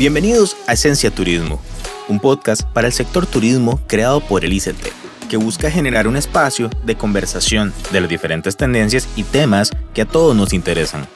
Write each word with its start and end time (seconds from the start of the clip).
Bienvenidos 0.00 0.56
a 0.66 0.72
Esencia 0.72 1.10
Turismo, 1.10 1.60
un 2.08 2.20
podcast 2.20 2.62
para 2.62 2.86
el 2.86 2.92
sector 2.94 3.26
turismo 3.26 3.78
creado 3.86 4.22
por 4.22 4.46
el 4.46 4.52
ICT, 4.54 5.28
que 5.28 5.36
busca 5.36 5.70
generar 5.70 6.08
un 6.08 6.16
espacio 6.16 6.70
de 6.86 6.94
conversación 6.96 7.74
de 7.92 8.00
las 8.00 8.08
diferentes 8.08 8.56
tendencias 8.56 9.06
y 9.14 9.24
temas 9.24 9.70
que 9.92 10.00
a 10.00 10.06
todos 10.06 10.34
nos 10.34 10.54
interesan. 10.54 11.06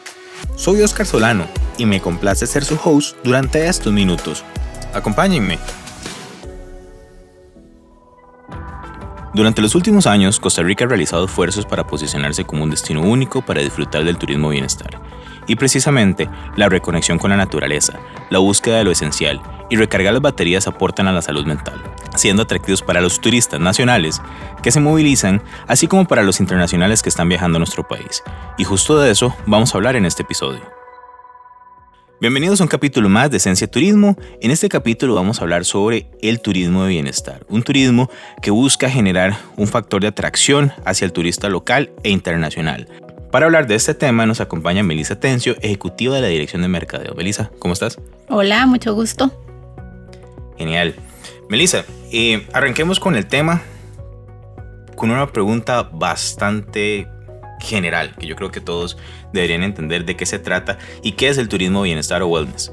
Soy 0.54 0.82
Oscar 0.82 1.06
Solano 1.06 1.46
y 1.78 1.86
me 1.86 2.02
complace 2.02 2.46
ser 2.46 2.62
su 2.62 2.78
host 2.84 3.16
durante 3.24 3.66
estos 3.68 3.90
minutos. 3.90 4.44
Acompáñenme. 4.92 5.58
Durante 9.32 9.62
los 9.62 9.74
últimos 9.74 10.06
años, 10.06 10.38
Costa 10.38 10.62
Rica 10.62 10.84
ha 10.84 10.88
realizado 10.88 11.24
esfuerzos 11.24 11.64
para 11.64 11.86
posicionarse 11.86 12.44
como 12.44 12.64
un 12.64 12.70
destino 12.70 13.00
único 13.00 13.40
para 13.40 13.62
disfrutar 13.62 14.04
del 14.04 14.18
turismo 14.18 14.50
bienestar. 14.50 15.00
Y 15.46 15.56
precisamente, 15.56 16.28
la 16.56 16.68
reconexión 16.68 17.18
con 17.18 17.30
la 17.30 17.36
naturaleza, 17.36 17.98
la 18.30 18.38
búsqueda 18.38 18.78
de 18.78 18.84
lo 18.84 18.90
esencial 18.90 19.40
y 19.70 19.76
recargar 19.76 20.12
las 20.12 20.22
baterías 20.22 20.66
aportan 20.66 21.06
a 21.06 21.12
la 21.12 21.22
salud 21.22 21.44
mental, 21.46 21.82
siendo 22.14 22.42
atractivos 22.42 22.82
para 22.82 23.00
los 23.00 23.20
turistas 23.20 23.60
nacionales 23.60 24.22
que 24.62 24.70
se 24.70 24.80
movilizan, 24.80 25.42
así 25.66 25.86
como 25.86 26.06
para 26.06 26.22
los 26.22 26.40
internacionales 26.40 27.02
que 27.02 27.08
están 27.08 27.28
viajando 27.28 27.56
a 27.56 27.60
nuestro 27.60 27.86
país. 27.86 28.22
Y 28.56 28.64
justo 28.64 28.98
de 28.98 29.10
eso 29.10 29.34
vamos 29.46 29.74
a 29.74 29.78
hablar 29.78 29.96
en 29.96 30.06
este 30.06 30.22
episodio. 30.22 30.62
Bienvenidos 32.20 32.60
a 32.60 32.64
un 32.64 32.68
capítulo 32.68 33.10
más 33.10 33.30
de 33.30 33.36
Esencia 33.36 33.66
Turismo. 33.66 34.16
En 34.40 34.50
este 34.50 34.70
capítulo 34.70 35.14
vamos 35.14 35.40
a 35.40 35.42
hablar 35.42 35.66
sobre 35.66 36.08
el 36.22 36.40
turismo 36.40 36.84
de 36.84 36.90
bienestar, 36.90 37.44
un 37.50 37.62
turismo 37.62 38.08
que 38.40 38.50
busca 38.50 38.88
generar 38.88 39.36
un 39.56 39.66
factor 39.66 40.00
de 40.00 40.08
atracción 40.08 40.72
hacia 40.86 41.04
el 41.04 41.12
turista 41.12 41.50
local 41.50 41.90
e 42.02 42.10
internacional. 42.10 42.88
Para 43.34 43.46
hablar 43.46 43.66
de 43.66 43.74
este 43.74 43.94
tema 43.94 44.26
nos 44.26 44.40
acompaña 44.40 44.84
Melissa 44.84 45.18
Tencio, 45.18 45.56
ejecutiva 45.60 46.14
de 46.14 46.20
la 46.20 46.28
Dirección 46.28 46.62
de 46.62 46.68
Mercadeo. 46.68 47.16
Melissa, 47.16 47.50
¿cómo 47.58 47.74
estás? 47.74 47.98
Hola, 48.28 48.64
mucho 48.64 48.94
gusto. 48.94 49.32
Genial. 50.56 50.94
Melissa, 51.48 51.84
eh, 52.12 52.46
arranquemos 52.52 53.00
con 53.00 53.16
el 53.16 53.26
tema 53.26 53.60
con 54.94 55.10
una 55.10 55.32
pregunta 55.32 55.82
bastante 55.82 57.08
general, 57.60 58.14
que 58.14 58.28
yo 58.28 58.36
creo 58.36 58.52
que 58.52 58.60
todos 58.60 58.96
deberían 59.32 59.64
entender 59.64 60.04
de 60.04 60.14
qué 60.14 60.26
se 60.26 60.38
trata 60.38 60.78
y 61.02 61.12
qué 61.12 61.26
es 61.26 61.36
el 61.36 61.48
turismo 61.48 61.82
bienestar 61.82 62.22
o 62.22 62.28
wellness. 62.28 62.72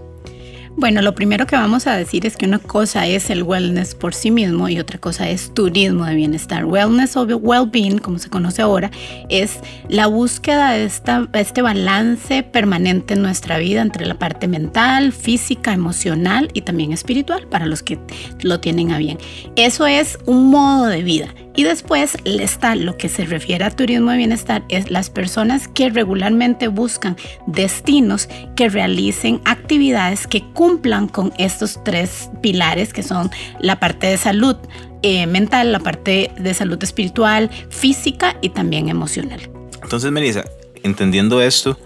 Bueno, 0.77 1.01
lo 1.01 1.13
primero 1.13 1.45
que 1.45 1.55
vamos 1.57 1.85
a 1.85 1.95
decir 1.95 2.25
es 2.25 2.37
que 2.37 2.45
una 2.45 2.57
cosa 2.57 3.05
es 3.05 3.29
el 3.29 3.43
wellness 3.43 3.93
por 3.93 4.13
sí 4.13 4.31
mismo 4.31 4.69
y 4.69 4.79
otra 4.79 4.99
cosa 4.99 5.29
es 5.29 5.53
turismo 5.53 6.05
de 6.05 6.15
bienestar. 6.15 6.65
Wellness 6.65 7.17
o 7.17 7.23
well-being, 7.23 7.99
como 7.99 8.17
se 8.19 8.29
conoce 8.29 8.61
ahora, 8.61 8.89
es 9.29 9.59
la 9.89 10.07
búsqueda 10.07 10.71
de 10.71 10.85
esta, 10.85 11.27
este 11.33 11.61
balance 11.61 12.43
permanente 12.43 13.15
en 13.15 13.21
nuestra 13.21 13.57
vida 13.57 13.81
entre 13.81 14.05
la 14.05 14.15
parte 14.15 14.47
mental, 14.47 15.11
física, 15.11 15.73
emocional 15.73 16.49
y 16.53 16.61
también 16.61 16.93
espiritual 16.93 17.47
para 17.47 17.65
los 17.65 17.83
que 17.83 17.99
lo 18.41 18.61
tienen 18.61 18.91
a 18.91 18.97
bien. 18.97 19.17
Eso 19.57 19.85
es 19.85 20.17
un 20.25 20.49
modo 20.49 20.85
de 20.85 21.03
vida 21.03 21.27
y 21.55 21.63
después 21.63 22.17
está 22.25 22.75
lo 22.75 22.97
que 22.97 23.09
se 23.09 23.25
refiere 23.25 23.65
a 23.65 23.71
turismo 23.71 24.11
de 24.11 24.17
bienestar, 24.17 24.63
es 24.69 24.89
las 24.89 25.09
personas 25.09 25.67
que 25.67 25.89
regularmente 25.89 26.67
buscan 26.67 27.17
destinos 27.47 28.29
que 28.55 28.69
realicen 28.69 29.41
actividades 29.45 30.27
que 30.27 30.43
cumplan 30.53 31.07
con 31.07 31.33
estos 31.37 31.83
tres 31.83 32.29
pilares 32.41 32.93
que 32.93 33.03
son 33.03 33.29
la 33.59 33.79
parte 33.79 34.07
de 34.07 34.17
salud 34.17 34.55
eh, 35.03 35.25
mental, 35.27 35.71
la 35.71 35.79
parte 35.79 36.31
de 36.37 36.53
salud 36.53 36.81
espiritual, 36.83 37.49
física 37.69 38.37
y 38.41 38.49
también 38.49 38.87
emocional. 38.87 39.39
Entonces, 39.81 40.11
Melissa, 40.11 40.45
entendiendo 40.83 41.41
esto, 41.41 41.77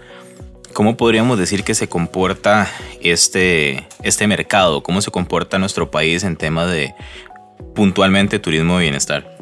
¿cómo 0.74 0.96
podríamos 0.96 1.38
decir 1.38 1.64
que 1.64 1.74
se 1.74 1.88
comporta 1.88 2.70
este, 3.00 3.86
este 4.02 4.26
mercado? 4.26 4.82
¿Cómo 4.82 5.00
se 5.00 5.10
comporta 5.10 5.58
nuestro 5.58 5.90
país 5.90 6.24
en 6.24 6.36
tema 6.36 6.66
de 6.66 6.94
puntualmente 7.74 8.38
turismo 8.38 8.78
de 8.78 8.84
bienestar? 8.84 9.36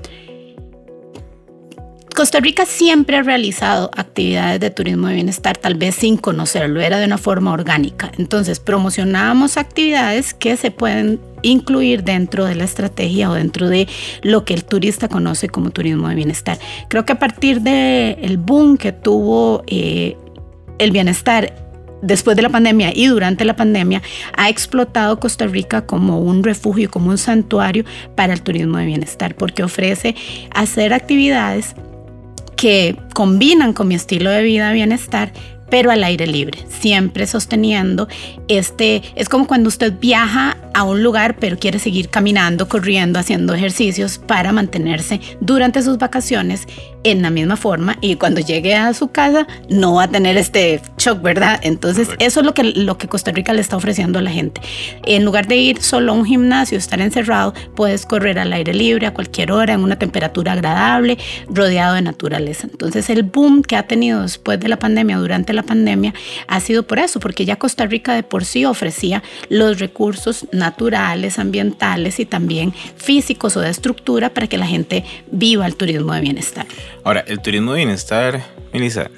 Costa 2.15 2.39
Rica 2.39 2.65
siempre 2.65 3.17
ha 3.17 3.23
realizado 3.23 3.91
actividades 3.97 4.61
de 4.61 4.71
turismo 4.71 5.09
de 5.09 5.15
bienestar, 5.15 5.57
tal 5.57 5.75
vez 5.75 5.97
sin 5.97 6.17
conocerlo, 6.17 6.81
era 6.81 7.01
de 7.01 7.07
una 7.07 7.19
forma 7.19 7.53
orgánica. 7.53 8.13
Entonces, 8.19 8.61
promocionábamos 8.61 9.57
actividades 9.57 10.33
que 10.33 10.57
se 10.57 10.71
pueden 10.71 11.21
incluir 11.43 12.05
dentro 12.05 12.45
de 12.45 12.55
la 12.55 12.63
estrategia 12.63 13.29
o 13.31 13.35
dentro 13.35 13.69
de 13.69 13.89
lo 14.23 14.45
que 14.45 14.55
el 14.55 14.65
turista 14.65 15.09
conoce 15.09 15.49
como 15.49 15.71
turismo 15.71 16.09
de 16.09 16.15
bienestar. 16.15 16.57
Creo 16.89 17.05
que 17.05 17.15
a 17.15 17.19
partir 17.19 17.63
del 17.63 18.39
boom 18.39 18.77
que 18.77 18.93
tuvo 18.93 19.65
eh, 19.67 20.17
el 20.79 20.93
bienestar 20.93 21.64
después 22.05 22.37
de 22.37 22.43
la 22.43 22.51
pandemia 22.51 22.93
y 22.95 23.07
durante 23.07 23.45
la 23.45 23.57
pandemia 23.57 24.03
ha 24.37 24.49
explotado 24.49 25.19
Costa 25.19 25.47
Rica 25.47 25.87
como 25.87 26.21
un 26.21 26.45
refugio, 26.45 26.91
como 26.91 27.11
un 27.11 27.19
santuario 27.19 27.85
para 28.15 28.33
el 28.33 28.43
turismo 28.43 28.79
de 28.79 28.87
bienestar, 28.87 29.35
porque 29.35 29.63
ofrece 29.63 30.15
hacer 30.53 30.93
actividades 30.93 31.75
que 32.57 32.97
combinan 33.15 33.73
con 33.73 33.89
mi 33.89 33.95
estilo 33.95 34.31
de 34.31 34.43
vida 34.43 34.73
bienestar, 34.73 35.33
pero 35.71 35.91
al 35.91 36.05
aire 36.05 36.27
libre, 36.27 36.59
siempre 36.69 37.27
sosteniendo 37.27 38.07
este, 38.49 39.03
es 39.17 39.29
como 39.29 39.47
cuando 39.47 39.69
usted 39.69 39.93
viaja 39.99 40.57
a 40.73 40.85
un 40.85 41.03
lugar, 41.03 41.37
pero 41.37 41.59
quiere 41.59 41.79
seguir 41.79 42.11
caminando, 42.11 42.69
corriendo, 42.69 43.19
haciendo 43.19 43.55
ejercicios 43.55 44.19
para 44.19 44.53
mantenerse 44.53 45.21
durante 45.41 45.83
sus 45.83 45.99
vacaciones 45.99 46.67
en 47.05 47.23
la 47.23 47.31
misma 47.31 47.57
forma 47.57 47.97
y 48.01 48.17
cuando 48.17 48.41
llegue 48.41 48.75
a 48.75 48.93
su 48.95 49.09
casa 49.09 49.47
no 49.69 49.95
va 49.95 50.05
a 50.05 50.09
tener 50.09 50.37
este 50.37 50.81
shock, 50.99 51.23
¿verdad? 51.23 51.61
Entonces 51.63 52.09
eso 52.19 52.41
es 52.41 52.47
lo 52.47 52.55
que, 52.55 52.65
lo 52.65 52.99
que 52.99 53.09
Costa 53.09 53.31
Rica 53.31 53.53
le 53.53 53.61
está 53.61 53.77
ofreciendo 53.77 54.19
a 54.19 54.23
la 54.23 54.31
gente. 54.31 54.61
En 55.05 55.25
lugar 55.25 55.47
de 55.47 55.57
ir 55.57 55.83
solo 55.83 56.13
a 56.13 56.15
un 56.15 56.25
gimnasio, 56.25 56.79
estar 56.79 57.01
encerrado, 57.01 57.55
puedes 57.77 58.07
correr 58.07 58.39
al 58.39 58.53
aire 58.53 58.75
libre 58.75 59.07
a 59.07 59.15
cualquier 59.15 59.53
hora, 59.53 59.75
en 59.75 59.81
una 59.81 59.99
temperatura 59.99 60.53
agradable, 60.53 61.19
rodeado 61.49 61.95
de 61.95 62.03
naturaleza. 62.03 62.67
Entonces 62.71 63.11
el 63.11 63.23
boom 63.23 63.63
que 63.63 63.77
ha 63.77 63.87
tenido 63.87 64.23
después 64.23 64.59
de 64.59 64.69
la 64.69 64.79
pandemia, 64.79 65.19
durante 65.19 65.53
la 65.53 65.63
pandemia, 65.63 66.15
ha 66.49 66.61
sido 66.61 66.85
por 66.85 66.99
eso, 66.99 67.21
porque 67.21 67.45
ya 67.45 67.57
Costa 67.57 67.87
Rica 67.87 68.15
de 68.15 68.23
por 68.23 68.45
sí 68.45 68.65
ofrecía 68.65 69.23
los 69.49 69.79
recursos 69.79 70.47
naturales, 70.53 71.39
ambientales 71.39 72.19
y 72.19 72.27
también 72.27 72.73
físicos 72.97 73.57
o 73.57 73.61
de 73.61 73.71
estructura 73.71 74.31
para 74.33 74.47
que 74.47 74.59
la 74.59 74.67
gente 74.67 75.05
viva 75.31 75.67
el 75.67 75.77
turismo 75.77 76.15
de 76.15 76.21
bienestar. 76.21 76.67
Ahora, 77.05 77.23
el 77.27 77.41
turismo 77.41 77.73
de 77.73 77.81
bienestar, 77.81 78.43
Melissa, 78.73 79.11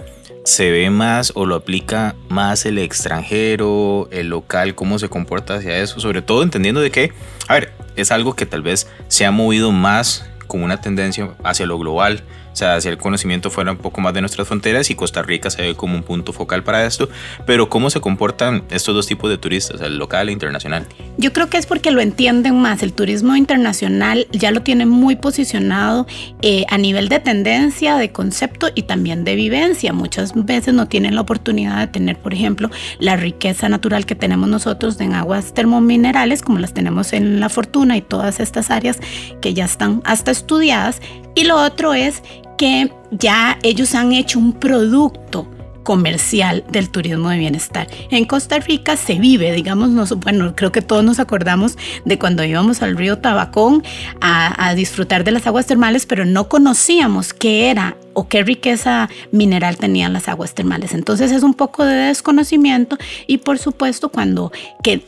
¿se 0.45 0.73
ve 0.73 0.91
más 0.91 1.31
o 1.37 1.47
lo 1.47 1.55
aplica 1.55 2.17
más 2.29 2.67
el 2.67 2.79
extranjero, 2.79 4.09
el 4.11 4.29
local, 4.29 4.75
cómo 4.75 4.99
se 4.99 5.09
comporta 5.09 5.55
hacia 5.55 5.79
eso? 5.79 6.01
Sobre 6.01 6.21
todo 6.21 6.43
entendiendo 6.43 6.81
de 6.81 6.91
que, 6.91 7.13
a 7.47 7.55
ver, 7.55 7.73
es 7.95 8.11
algo 8.11 8.35
que 8.35 8.45
tal 8.45 8.63
vez 8.63 8.89
se 9.07 9.25
ha 9.25 9.31
movido 9.31 9.71
más 9.71 10.29
como 10.49 10.65
una 10.65 10.81
tendencia 10.81 11.31
hacia 11.45 11.65
lo 11.67 11.79
global, 11.79 12.25
o 12.57 12.59
sea, 12.59 12.77
hacia 12.77 12.91
el 12.91 12.97
conocimiento 12.97 13.51
fuera 13.51 13.71
un 13.71 13.77
poco 13.77 14.01
más 14.01 14.15
de 14.15 14.23
nuestras 14.23 14.49
fronteras 14.49 14.89
y 14.89 14.95
Costa 14.95 15.21
Rica 15.21 15.51
se 15.51 15.61
ve 15.61 15.75
como 15.75 15.95
un 15.95 16.03
punto 16.03 16.33
focal 16.33 16.65
para 16.65 16.87
esto, 16.87 17.11
pero 17.45 17.69
¿cómo 17.69 17.91
se 17.91 18.01
comportan 18.01 18.65
estos 18.71 18.95
dos 18.95 19.07
tipos 19.07 19.29
de 19.29 19.37
turistas, 19.37 19.83
el 19.83 19.99
local 19.99 20.31
e 20.31 20.33
internacional? 20.33 20.87
Yo 21.19 21.35
creo 21.35 21.51
que 21.51 21.59
es 21.59 21.67
porque 21.67 21.91
lo 21.91 22.01
entienden 22.01 22.59
más, 22.59 22.83
el 22.83 22.95
turismo 22.95 23.37
internacional 23.37 24.27
ya 24.33 24.53
lo 24.53 24.63
tiene 24.63 24.87
muy 24.87 25.17
posicionado 25.17 26.07
eh, 26.41 26.65
a 26.71 26.79
nivel 26.79 27.11
de 27.11 27.21
tendencia, 27.21 27.97
de 27.97 28.11
concepto 28.11 28.69
y 28.75 28.85
también 28.85 29.25
de 29.25 29.35
vivencia. 29.35 29.93
Muchas 29.93 30.33
veces 30.35 30.73
no 30.73 30.89
tienen 30.89 31.15
la 31.15 31.21
oportunidad 31.21 31.81
de 31.81 31.89
tener, 31.89 32.17
por 32.17 32.33
ejemplo, 32.33 32.71
la 32.99 33.17
riqueza 33.17 33.69
natural 33.69 34.07
que 34.07 34.15
tenemos 34.15 34.49
nosotros 34.49 34.99
en 35.03 35.13
aguas 35.13 35.53
termominerales, 35.53 36.41
como 36.41 36.59
las 36.59 36.73
tenemos 36.73 37.13
en 37.13 37.39
La 37.39 37.51
Fortuna 37.51 37.99
y 37.99 38.01
todas 38.01 38.41
estas 38.41 38.71
áreas 38.71 38.99
que 39.43 39.53
ya 39.53 39.67
están 39.67 40.01
hasta 40.07 40.31
estudiadas. 40.31 41.03
Y 41.37 41.45
lo 41.45 41.63
otro 41.63 41.95
es 41.95 42.23
que 42.59 42.91
ya 43.13 43.59
ellos 43.63 43.95
han 43.95 44.13
hecho 44.13 44.39
un 44.39 44.55
producto 44.55 45.47
comercial 45.83 46.65
del 46.69 46.89
turismo 46.89 47.29
de 47.29 47.39
bienestar. 47.39 47.87
En 48.11 48.25
Costa 48.25 48.59
Rica 48.59 48.97
se 48.97 49.21
vive, 49.21 49.53
digamos, 49.53 50.19
bueno, 50.19 50.57
creo 50.57 50.73
que 50.73 50.83
todos 50.83 51.05
nos 51.05 51.21
acordamos 51.21 51.79
de 52.05 52.19
cuando 52.19 52.43
íbamos 52.43 52.83
al 52.83 52.97
río 52.97 53.19
Tabacón 53.19 53.85
a, 54.21 54.75
disfrutar 54.75 55.23
de 55.23 55.31
las 55.31 55.47
aguas 55.47 55.67
termales, 55.67 56.05
pero 56.07 56.25
no 56.25 56.49
conocíamos 56.49 57.33
qué 57.33 57.71
era 57.71 57.97
o 58.17 58.29
qué 58.29 58.43
riqueza 58.43 59.11
mineral 59.31 59.77
tenían 59.77 60.15
las 60.15 60.27
aguas 60.29 60.55
termales. 60.55 60.95
Entonces 60.95 61.33
es 61.33 61.43
un 61.43 61.53
poco 61.53 61.85
de 61.85 61.95
desconocimiento 61.95 62.97
y 63.27 63.39
por 63.39 63.59
supuesto 63.59 64.09
cuando 64.09 64.51
que, 64.83 65.03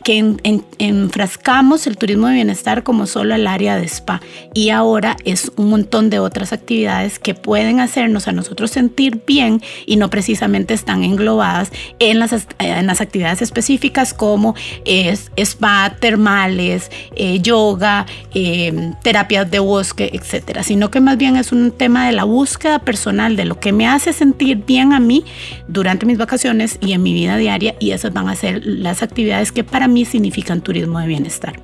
enfrascamos 0.78 1.86
el 1.86 1.96
turismo 1.96 2.26
de 2.26 2.34
bienestar 2.34 2.82
como 2.82 3.06
solo 3.06 3.34
el 3.34 3.46
área 3.46 3.76
de 3.76 3.86
spa 3.86 4.20
y 4.52 4.68
ahora 4.68 5.16
es 5.24 5.50
un 5.56 5.70
montón 5.70 6.10
de 6.10 6.18
otras 6.18 6.52
actividades 6.52 7.18
que 7.18 7.34
pueden 7.34 7.80
hacernos 7.80 8.28
a 8.28 8.32
nosotros 8.32 8.70
sentir 8.70 9.22
bien 9.26 9.62
y 9.86 9.96
no 9.96 10.10
precisamente 10.10 10.74
están 10.74 11.02
englobadas 11.02 11.70
en 12.00 12.18
las, 12.18 12.46
en 12.58 12.86
las 12.86 13.00
actividades 13.00 13.40
específicas 13.40 14.12
como 14.12 14.54
es, 14.84 15.32
spa, 15.36 15.96
termales, 15.98 16.90
eh, 17.16 17.40
yoga, 17.40 18.04
eh, 18.34 18.92
terapias 19.02 19.50
de 19.50 19.60
bosque, 19.60 20.10
etcétera, 20.12 20.62
sino 20.62 20.90
que 20.90 21.00
más 21.00 21.16
bien 21.16 21.36
es 21.36 21.52
un 21.52 21.70
tema 21.70 22.06
de 22.06 22.12
la 22.12 22.24
búsqueda 22.24 22.80
personal 22.80 22.97
personal 22.98 23.36
de 23.36 23.44
lo 23.44 23.60
que 23.60 23.72
me 23.72 23.86
hace 23.86 24.12
sentir 24.12 24.64
bien 24.66 24.92
a 24.92 24.98
mí 24.98 25.24
durante 25.68 26.04
mis 26.04 26.18
vacaciones 26.18 26.78
y 26.80 26.94
en 26.94 27.02
mi 27.02 27.12
vida 27.12 27.36
diaria 27.36 27.76
y 27.78 27.92
esas 27.92 28.12
van 28.12 28.28
a 28.28 28.34
ser 28.34 28.60
las 28.64 29.04
actividades 29.04 29.52
que 29.52 29.62
para 29.62 29.86
mí 29.86 30.04
significan 30.04 30.62
turismo 30.62 30.98
de 30.98 31.06
bienestar. 31.06 31.60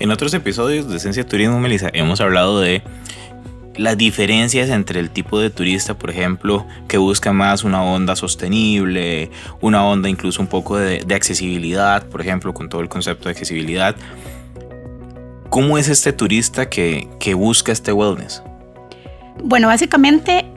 En 0.00 0.10
otros 0.10 0.32
episodios 0.32 0.88
de 0.88 0.96
Esencia 0.96 1.26
Turismo, 1.26 1.60
Melissa, 1.60 1.90
hemos 1.92 2.22
hablado 2.22 2.60
de 2.60 2.82
las 3.76 3.98
diferencias 3.98 4.70
entre 4.70 4.98
el 4.98 5.10
tipo 5.10 5.38
de 5.38 5.50
turista, 5.50 5.92
por 5.92 6.08
ejemplo, 6.08 6.66
que 6.88 6.96
busca 6.96 7.34
más 7.34 7.64
una 7.64 7.82
onda 7.82 8.16
sostenible, 8.16 9.30
una 9.60 9.84
onda 9.84 10.08
incluso 10.08 10.40
un 10.40 10.48
poco 10.48 10.78
de, 10.78 11.04
accesibilidad, 11.14 12.06
por 12.06 12.22
ejemplo, 12.22 12.54
con 12.54 12.70
todo 12.70 12.80
el 12.80 12.88
concepto 12.88 13.24
de 13.24 13.32
accesibilidad. 13.32 13.94
¿Cómo 15.50 15.76
es 15.76 15.88
este 15.90 16.14
turista 16.14 16.70
que, 16.70 17.08
que 17.20 17.34
busca 17.34 17.72
este 17.72 17.92
wellness? 17.92 18.42
Bueno, 19.44 19.68
básicamente 19.68 20.51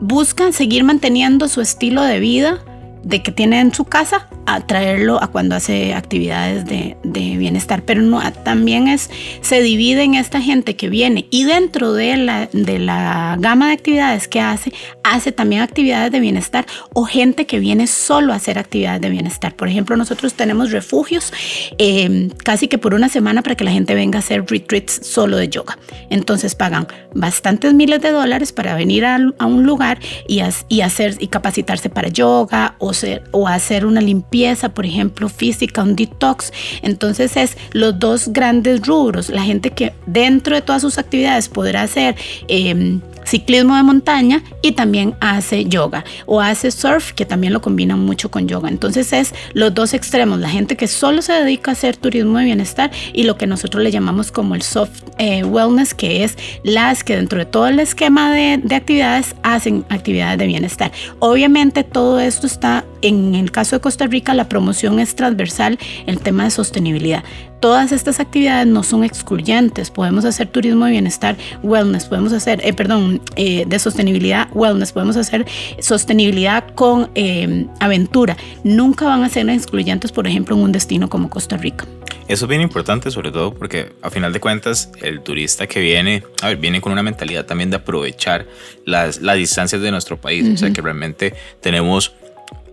buscan 0.00 0.52
seguir 0.52 0.84
manteniendo 0.84 1.48
su 1.48 1.60
estilo 1.60 2.02
de 2.02 2.20
vida 2.20 2.58
de 3.02 3.22
que 3.22 3.32
tiene 3.32 3.60
en 3.60 3.74
su 3.74 3.84
casa 3.84 4.28
a 4.54 4.66
traerlo 4.66 5.22
a 5.22 5.26
cuando 5.26 5.54
hace 5.54 5.92
actividades 5.92 6.64
de, 6.64 6.96
bienestar. 7.04 7.82
Pero 7.84 8.00
no, 8.00 8.20
también 8.44 8.88
es, 8.88 9.10
se 9.42 9.60
divide 9.60 10.02
en 10.02 10.14
esta 10.14 10.40
gente 10.40 10.74
que 10.76 10.88
viene 10.88 11.26
y 11.30 11.44
dentro 11.44 11.92
de 11.92 12.16
la, 12.16 12.48
de 12.52 12.78
la 12.78 13.36
gama 13.38 13.68
de 13.68 13.74
actividades 13.74 14.26
que 14.26 14.40
hace, 14.40 14.72
hace 15.04 15.32
también 15.32 15.60
actividades 15.60 16.10
de 16.10 16.20
bienestar 16.20 16.66
o 16.94 17.04
gente 17.04 17.46
que 17.46 17.58
viene 17.58 17.86
solo 17.86 18.32
a 18.32 18.36
hacer 18.36 18.58
actividades 18.58 19.02
de 19.02 19.10
bienestar. 19.10 19.54
Por 19.54 19.68
ejemplo, 19.68 19.96
nosotros 19.96 20.32
tenemos 20.34 20.72
refugios 20.72 21.32
em, 21.76 22.30
casi 22.30 22.68
que 22.68 22.78
por 22.78 22.94
una 22.94 23.10
semana 23.10 23.42
para 23.42 23.54
que 23.54 23.64
la 23.64 23.70
gente 23.70 23.94
venga 23.94 24.18
a 24.18 24.20
hacer 24.20 24.46
retreats 24.46 25.00
solo 25.02 25.36
de 25.36 25.48
yoga. 25.48 25.78
Entonces 26.08 26.54
pagan 26.54 26.86
bastantes 27.14 27.74
miles 27.74 28.00
de 28.00 28.12
dólares 28.12 28.52
para 28.52 28.74
venir 28.74 29.04
a, 29.04 29.18
un 29.40 29.64
lugar 29.64 29.98
y, 30.26 30.40
hacer 30.40 31.16
y 31.18 31.28
capacitarse 31.28 31.90
para 31.90 32.08
yoga 32.08 32.76
o, 32.78 32.94
ser, 32.94 33.24
o 33.32 33.46
hacer 33.46 33.84
una 33.84 34.00
limpieza 34.00 34.37
por 34.74 34.86
ejemplo, 34.86 35.28
física, 35.28 35.82
un 35.82 35.96
detox. 35.96 36.52
Entonces 36.82 37.36
es 37.36 37.56
los 37.72 37.98
dos 37.98 38.28
grandes 38.28 38.86
rubros. 38.86 39.28
La 39.30 39.42
gente 39.42 39.70
que 39.70 39.92
dentro 40.06 40.54
de 40.54 40.62
todas 40.62 40.82
sus 40.82 40.98
actividades 40.98 41.48
podrá 41.48 41.82
hacer 41.82 42.16
em, 42.48 43.00
ciclismo 43.28 43.76
de 43.76 43.82
montaña 43.82 44.42
y 44.62 44.72
también 44.72 45.14
hace 45.20 45.66
yoga 45.66 46.04
o 46.26 46.40
hace 46.40 46.70
surf 46.70 47.12
que 47.12 47.26
también 47.26 47.52
lo 47.52 47.60
combina 47.60 47.96
mucho 47.96 48.30
con 48.30 48.48
yoga. 48.48 48.68
Entonces 48.68 49.12
es 49.12 49.34
los 49.52 49.74
dos 49.74 49.92
extremos, 49.94 50.40
la 50.40 50.48
gente 50.48 50.76
que 50.76 50.88
solo 50.88 51.20
se 51.22 51.32
dedica 51.32 51.70
a 51.70 51.72
hacer 51.72 51.96
turismo 51.96 52.38
de 52.38 52.46
bienestar 52.46 52.90
y 53.12 53.24
lo 53.24 53.36
que 53.36 53.46
nosotros 53.46 53.82
le 53.82 53.90
llamamos 53.90 54.32
como 54.32 54.54
el 54.54 54.62
soft 54.62 55.02
eh, 55.18 55.44
wellness, 55.44 55.94
que 55.94 56.24
es 56.24 56.36
las 56.64 57.04
que 57.04 57.16
dentro 57.16 57.38
de 57.38 57.44
todo 57.44 57.66
el 57.68 57.78
esquema 57.80 58.32
de, 58.32 58.60
de 58.62 58.74
actividades 58.74 59.34
hacen 59.42 59.84
actividades 59.90 60.38
de 60.38 60.46
bienestar. 60.46 60.92
Obviamente 61.18 61.84
todo 61.84 62.20
esto 62.20 62.46
está, 62.46 62.84
en 63.02 63.34
el 63.34 63.50
caso 63.50 63.76
de 63.76 63.80
Costa 63.80 64.06
Rica, 64.06 64.27
la 64.34 64.48
promoción 64.48 65.00
es 65.00 65.14
transversal, 65.14 65.78
el 66.06 66.20
tema 66.20 66.44
de 66.44 66.50
sostenibilidad 66.50 67.24
todas 67.60 67.92
estas 67.92 68.20
actividades 68.20 68.66
no 68.66 68.82
son 68.82 69.04
excluyentes. 69.04 69.90
Podemos 69.90 70.24
hacer 70.24 70.48
turismo 70.48 70.84
de 70.84 70.92
bienestar, 70.92 71.36
wellness, 71.62 72.06
podemos 72.06 72.32
hacer, 72.32 72.60
eh, 72.64 72.72
perdón, 72.72 73.20
eh, 73.36 73.64
de 73.66 73.78
sostenibilidad, 73.78 74.48
wellness, 74.52 74.92
podemos 74.92 75.16
hacer 75.16 75.46
sostenibilidad 75.80 76.68
con 76.74 77.10
eh, 77.14 77.66
aventura. 77.80 78.36
Nunca 78.64 79.06
van 79.06 79.22
a 79.24 79.28
ser 79.28 79.48
excluyentes, 79.48 80.12
por 80.12 80.26
ejemplo, 80.26 80.56
en 80.56 80.62
un 80.62 80.72
destino 80.72 81.08
como 81.08 81.30
Costa 81.30 81.56
Rica. 81.56 81.86
Eso 82.28 82.44
es 82.44 82.48
bien 82.48 82.60
importante, 82.60 83.10
sobre 83.10 83.30
todo 83.30 83.54
porque 83.54 83.92
a 84.02 84.10
final 84.10 84.32
de 84.34 84.40
cuentas 84.40 84.90
el 85.00 85.22
turista 85.22 85.66
que 85.66 85.80
viene, 85.80 86.22
a 86.42 86.48
ver, 86.48 86.58
viene 86.58 86.80
con 86.80 86.92
una 86.92 87.02
mentalidad 87.02 87.46
también 87.46 87.70
de 87.70 87.76
aprovechar 87.76 88.46
las, 88.84 89.22
las 89.22 89.36
distancias 89.36 89.80
de 89.80 89.90
nuestro 89.90 90.20
país, 90.20 90.46
o 90.52 90.56
sea 90.58 90.70
que 90.70 90.82
realmente 90.82 91.34
tenemos 91.62 92.12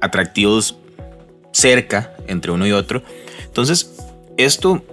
atractivos 0.02 0.76
cerca 1.56 2.12
entre 2.28 2.52
uno 2.52 2.68
y 2.68 2.74
otro. 2.74 3.02
Entonces, 3.46 3.96
esto, 4.38 4.84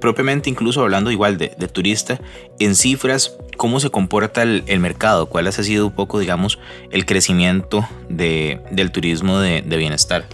propiamente 0.00 0.48
incluso 0.48 0.80
hablando 0.80 1.10
igual 1.10 1.36
de, 1.36 1.48
turista, 1.68 2.18
en 2.58 2.74
cifras, 2.74 3.36
¿cómo 3.58 3.80
se 3.80 3.90
comporta 3.90 4.42
el, 4.42 4.80
mercado? 4.80 5.26
¿Cuál 5.26 5.46
ha 5.46 5.52
sido 5.52 5.86
un 5.86 5.92
poco, 5.92 6.18
digamos, 6.18 6.58
el 6.90 7.04
crecimiento 7.04 7.86
del 8.08 8.90
turismo 8.92 9.38
de, 9.38 9.60
bienestar? 9.60 10.24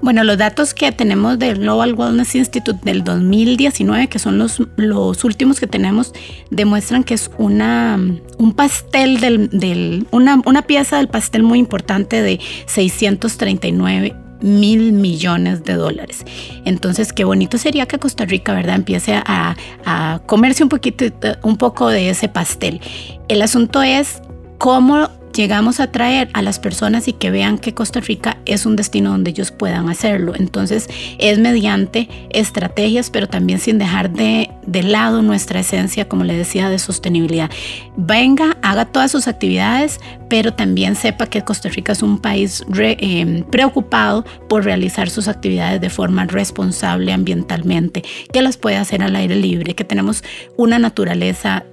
Bueno, 0.00 0.22
los 0.22 0.38
datos 0.38 0.74
que 0.74 0.92
tenemos 0.92 1.38
del 1.38 1.58
Global 1.58 1.94
Wellness 1.94 2.36
Institute 2.36 2.78
del 2.84 3.02
2019, 3.02 4.08
que 4.08 4.18
son 4.20 4.38
los, 4.38 4.62
los 4.76 5.24
últimos 5.24 5.58
que 5.58 5.66
tenemos, 5.66 6.12
demuestran 6.50 7.02
que 7.02 7.14
es 7.14 7.30
una, 7.38 7.98
un 8.38 8.52
pastel, 8.52 9.18
del, 9.18 10.06
una, 10.12 10.40
una 10.44 10.62
pieza 10.62 10.98
del 10.98 11.08
pastel 11.08 11.42
muy 11.42 11.58
importante 11.58 12.22
de 12.22 12.38
639 12.66 14.25
mil 14.40 14.92
millones 14.92 15.64
de 15.64 15.74
dólares. 15.74 16.24
Entonces, 16.64 17.12
qué 17.12 17.24
bonito 17.24 17.58
sería 17.58 17.86
que 17.86 17.98
Costa 17.98 18.24
Rica, 18.24 18.54
¿verdad?, 18.54 18.76
empiece 18.76 19.14
a, 19.14 19.56
a 19.84 20.20
comerse 20.26 20.62
un 20.62 20.68
poquito, 20.68 21.04
un 21.42 21.56
poco 21.56 21.88
de 21.88 22.10
ese 22.10 22.28
pastel. 22.28 22.80
El 23.28 23.42
asunto 23.42 23.82
es 23.82 24.20
cómo 24.58 25.08
llegamos 25.36 25.80
a 25.80 25.92
traer 25.92 26.30
a 26.32 26.40
las 26.40 26.58
personas 26.58 27.08
y 27.08 27.12
que 27.12 27.30
vean 27.30 27.58
que 27.58 27.74
Costa 27.74 28.00
Rica 28.00 28.38
es 28.46 28.64
un 28.64 28.74
destino 28.74 29.10
donde 29.10 29.30
ellos 29.30 29.52
puedan 29.52 29.88
hacerlo. 29.88 30.32
Entonces 30.34 30.88
es 31.18 31.38
mediante 31.38 32.08
estrategias, 32.30 33.10
pero 33.10 33.28
también 33.28 33.58
sin 33.58 33.78
dejar 33.78 34.10
de, 34.10 34.50
lado 34.82 35.22
nuestra 35.22 35.60
esencia, 35.60 36.08
como 36.08 36.24
le 36.24 36.36
decía, 36.36 36.70
de 36.70 36.78
sostenibilidad. 36.78 37.50
Venga, 37.96 38.56
haga 38.62 38.86
todas 38.86 39.10
sus 39.10 39.28
actividades, 39.28 40.00
pero 40.28 40.54
también 40.54 40.96
sepa 40.96 41.26
que 41.26 41.42
Costa 41.42 41.68
Rica 41.68 41.92
es 41.92 42.02
un 42.02 42.18
país 42.18 42.64
em, 42.78 43.42
preocupado 43.44 44.24
por 44.48 44.64
realizar 44.64 45.10
sus 45.10 45.28
actividades 45.28 45.80
de 45.80 45.90
forma 45.90 46.24
responsable 46.24 47.12
ambientalmente, 47.12 48.02
que 48.32 48.42
las 48.42 48.56
puede 48.56 48.76
hacer 48.76 49.02
al 49.02 49.16
aire 49.16 49.36
libre, 49.36 49.74
que 49.74 49.84
tenemos 49.84 50.24
una 50.56 50.78
naturaleza 50.78 51.64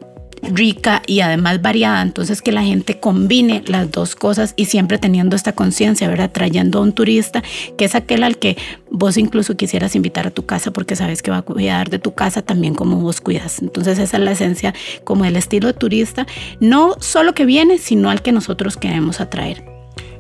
rica 0.44 1.01
y 1.07 1.22
además 1.22 1.62
variada, 1.62 2.01
entonces 2.01 2.42
que 2.42 2.51
la 2.51 2.63
gente 2.63 3.00
combine 3.00 3.63
las 3.66 3.92
dos 3.92 4.16
cosas 4.16 4.54
y 4.56 4.66
siempre 4.66 4.98
teniendo 4.98 5.36
esta 5.36 5.54
conciencia, 5.54 6.07
¿verdad? 6.07 6.31
Trayendo 6.31 6.80
a 6.80 6.81
un 6.81 6.94
turista 6.94 7.44
que 7.78 7.86
es 7.86 7.95
aquel 7.95 8.24
al 8.24 8.38
que 8.38 8.57
vos 8.90 9.18
incluso 9.18 9.56
quisieras 9.56 9.95
invitar 9.95 10.28
a 10.28 10.31
tu 10.31 10.45
casa 10.45 10.72
porque 10.72 10.95
sabes 10.95 11.22
que 11.22 11.31
va 11.31 11.38
a 11.38 11.42
cuidar 11.42 11.90
de 11.90 12.00
tu 12.00 12.13
casa 12.13 12.42
también 12.42 12.75
como 12.75 12.98
vos 12.98 13.22
cuidas. 13.22 13.62
Entonces 13.62 14.00
esa 14.00 14.18
es 14.18 14.24
la 14.24 14.31
esencia 14.31 14.74
como 15.04 15.25
el 15.25 15.36
estilo 15.36 15.68
de 15.68 15.74
turista, 15.74 16.28
no 16.60 16.96
solo 17.00 17.34
que 17.34 17.46
viene, 17.46 17.78
sino 17.78 18.10
al 18.10 18.22
que 18.22 18.31
nosotros 18.31 18.78
queremos 18.78 19.19
atraer. 19.22 19.63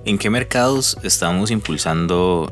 ¿En 0.05 0.17
qué 0.17 0.29
mercados 0.29 0.97
estamos 1.03 1.49
impulsando 1.51 2.51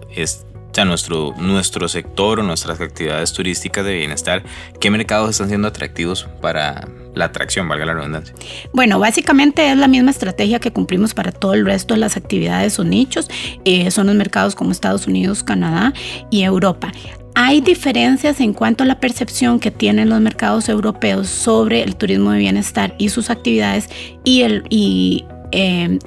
nuestro, 0.86 1.34
nuestro 1.38 1.90
sector 1.90 2.40
o 2.40 2.44
nuestras 2.44 2.80
actividades 2.80 3.34
turísticas 3.34 3.84
de 3.86 3.94
bienestar? 3.96 4.44
¿Qué 4.80 4.90
mercados 4.90 5.32
están 5.32 5.50
siendo 5.50 5.68
atractivos 5.68 6.28
para, 6.42 6.88
la 7.14 7.26
atracción, 7.26 7.68
valga 7.68 7.86
la 7.86 7.94
redundancia? 7.94 8.34
Bueno, 8.74 9.00
básicamente 9.00 9.72
es 9.72 9.78
la 9.78 9.88
misma 9.88 10.12
estrategia 10.12 10.60
que 10.60 10.72
cumplimos 10.72 11.14
para 11.14 11.32
todo 11.32 11.54
el 11.54 11.66
resto 11.66 11.94
de 11.94 12.00
las 12.00 12.18
actividades 12.18 12.80
o 12.80 12.84
nichos. 12.84 13.30
Eh, 13.66 13.92
son 13.92 14.08
los 14.08 14.16
mercados 14.16 14.56
como 14.56 14.72
Estados 14.72 15.08
Unidos, 15.08 15.44
Canadá 15.44 15.94
y 16.30 16.44
Europa. 16.44 16.92
Hay 17.34 17.62
diferencias 17.62 18.42
en 18.42 18.54
cuanto 18.54 18.84
a 18.84 18.88
la 18.88 19.00
percepción 19.00 19.60
que 19.60 19.72
tienen 19.72 20.10
los 20.10 20.20
mercados 20.20 20.68
europeos 20.68 21.28
sobre 21.28 21.82
el 21.82 21.96
turismo 21.96 22.32
de 22.32 22.40
bienestar 22.40 22.94
y 22.98 23.10
sus 23.10 23.30
actividades 23.30 23.90
y, 24.26 24.42
el, 24.42 24.64
y 24.70 25.26
eh, 25.52 25.98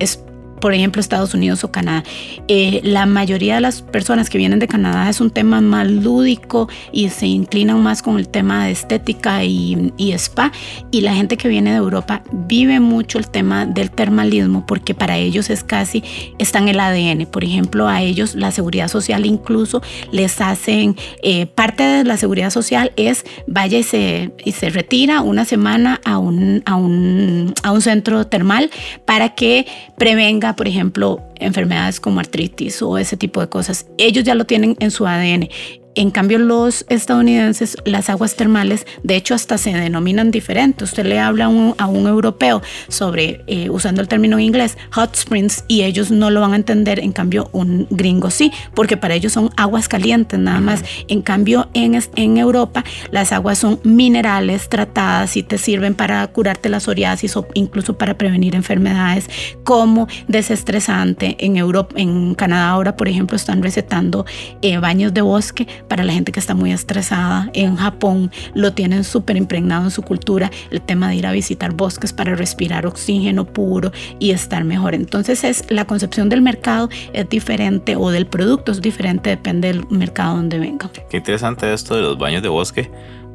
por 0.65 0.73
ejemplo, 0.73 0.99
Estados 0.99 1.35
Unidos 1.35 1.63
o 1.63 1.71
Canadá. 1.71 2.05
Eh, 2.49 2.81
la 2.85 3.05
mayoría 3.05 3.57
de 3.57 3.61
las 3.61 3.83
personas 3.83 4.31
que 4.31 4.39
vienen 4.39 4.61
de 4.61 4.67
Canadá 4.67 5.11
es 5.11 5.21
un 5.21 5.29
tema 5.29 5.61
más 5.61 5.87
lúdico 5.91 6.71
y 6.91 7.11
se 7.11 7.27
inclinan 7.27 7.83
más 7.83 8.01
con 8.01 8.19
el 8.19 8.29
tema 8.29 8.65
de 8.65 8.73
estética 8.73 9.45
y, 9.45 9.93
spa. 10.17 10.53
Y 10.91 11.03
la 11.03 11.13
gente 11.13 11.37
que 11.37 11.49
viene 11.49 11.73
de 11.73 11.77
Europa 11.77 12.23
vive 12.33 12.81
mucho 12.81 13.19
el 13.19 13.29
tema 13.29 13.67
del 13.67 13.91
termalismo 13.91 14.65
porque 14.65 14.95
para 14.95 15.19
ellos 15.19 15.51
es 15.51 15.63
casi, 15.63 16.03
está 16.39 16.61
en 16.61 16.69
el 16.69 16.81
ADN. 16.81 17.27
Por 17.27 17.45
ejemplo, 17.45 17.87
a 17.87 18.01
ellos 18.01 18.35
la 18.35 18.51
seguridad 18.51 18.89
social 18.89 19.27
incluso 19.27 19.83
les 20.13 20.41
hacen, 20.41 20.97
eh, 21.23 21.45
parte 21.45 21.83
de 21.83 22.05
la 22.05 22.17
seguridad 22.17 22.49
social 22.49 22.91
es 22.97 23.27
vaya 23.47 23.77
y 23.77 23.83
se, 23.83 24.33
y 24.43 24.53
se 24.53 24.71
retira 24.71 25.21
una 25.21 25.45
semana 25.45 26.01
a 26.07 26.17
un, 26.17 26.63
a, 26.65 26.77
un, 26.77 27.53
a 27.63 27.71
un 27.71 27.83
centro 27.83 28.27
termal 28.27 28.71
para 29.05 29.35
que 29.35 29.67
prevenga 29.99 30.54
por 30.57 30.69
ejemplo, 30.69 31.23
enfermedades 31.37 32.01
como 32.01 32.21
artritis 32.21 32.83
o 32.83 32.99
ese 32.99 33.17
tipo 33.17 33.41
de 33.41 33.49
cosas. 33.49 33.87
Ellos 33.99 34.25
ya 34.25 34.35
lo 34.35 34.45
tienen 34.45 34.77
en 34.81 34.91
su 34.91 35.07
ADN. 35.07 35.49
En 35.95 36.11
cambio, 36.11 36.39
los 36.39 36.85
estadounidenses, 36.89 37.77
las 37.85 38.11
aguas 38.11 38.35
termales, 38.35 38.87
de 39.03 39.17
hecho, 39.17 39.35
hasta 39.35 39.59
se 39.59 39.73
denominan 39.73 40.31
diferente. 40.31 40.85
Usted 40.85 41.07
le 41.07 41.21
habla 41.21 41.45
a 41.45 41.49
un, 41.49 41.75
a 41.79 41.87
un 41.87 42.09
europeo 42.09 42.63
sobre, 42.89 43.43
eh, 43.47 43.71
usando 43.71 44.03
el 44.03 44.09
término 44.09 44.39
en 44.39 44.45
inglés, 44.45 44.77
hot 44.91 45.15
springs, 45.15 45.65
y 45.69 45.83
ellos 45.83 46.11
no 46.11 46.31
lo 46.31 46.41
van 46.41 46.53
a 46.53 46.57
entender. 46.57 46.99
En 46.99 47.13
cambio, 47.13 47.49
un 47.53 47.87
gringo 47.91 48.31
sí, 48.31 48.53
porque 48.75 48.97
para 48.97 49.15
ellos 49.15 49.33
son 49.33 49.51
aguas 49.57 49.89
calientes 49.89 50.39
nada 50.39 50.61
más. 50.61 50.85
En 51.09 51.23
cambio, 51.23 51.69
en, 51.75 52.01
en 52.17 52.37
Europa, 52.39 52.85
las 53.13 53.33
aguas 53.33 53.59
son 53.59 53.79
minerales 53.85 54.69
tratadas 54.69 55.37
y 55.37 55.43
te 55.43 55.59
sirven 55.59 55.95
para 55.95 56.27
curarte 56.27 56.69
la 56.69 56.81
psoriasis 56.81 57.37
o 57.37 57.47
incluso 57.55 57.97
para 57.97 58.19
prevenir 58.19 58.57
enfermedades 58.57 59.31
como 59.63 60.09
desestresante. 60.27 61.37
En 61.39 61.57
Europa, 61.57 61.95
en 61.99 62.35
Canadá 62.35 62.71
ahora, 62.71 62.97
por 62.97 63.09
ejemplo, 63.09 63.37
están 63.37 63.63
recetando 63.63 64.27
eh, 64.63 64.79
baños 64.79 65.15
de 65.15 65.21
bosque 65.21 65.67
para 65.89 66.05
la 66.05 66.13
gente 66.13 66.33
que 66.33 66.41
está 66.41 66.55
muy 66.55 66.73
estresada. 66.73 67.51
En 67.55 67.77
Japón 67.77 68.31
lo 68.55 68.73
tienen 68.73 69.05
súper 69.05 69.37
impregnado 69.37 69.85
en 69.85 69.91
su 69.91 70.03
cultura 70.03 70.51
el 70.71 70.81
tema 70.81 71.09
de 71.09 71.17
ir 71.17 71.27
a 71.27 71.33
visitar 71.33 71.73
bosques 71.73 72.13
para 72.13 72.35
respirar 72.35 72.87
oxígeno 72.87 73.45
puro 73.45 73.93
y 74.19 74.31
estar 74.31 74.65
mejor. 74.65 74.95
Entonces 74.95 75.45
es 75.45 75.65
la 75.71 75.87
concepción 75.87 76.29
del 76.29 76.43
mercado 76.43 76.89
es 77.13 77.29
diferente 77.29 77.97
o 77.97 78.11
del 78.11 78.27
producto 78.27 78.73
es 78.73 78.81
diferente, 78.81 79.31
depende 79.31 79.69
del 79.69 79.87
mercado 79.89 80.37
donde 80.37 80.59
venga. 80.59 80.91
Qué 81.11 81.17
interesante 81.17 81.73
esto 81.73 81.97
de 81.97 82.03
los 82.03 82.19
baños 82.19 82.43
de 82.43 82.49
bosque, 82.49 82.91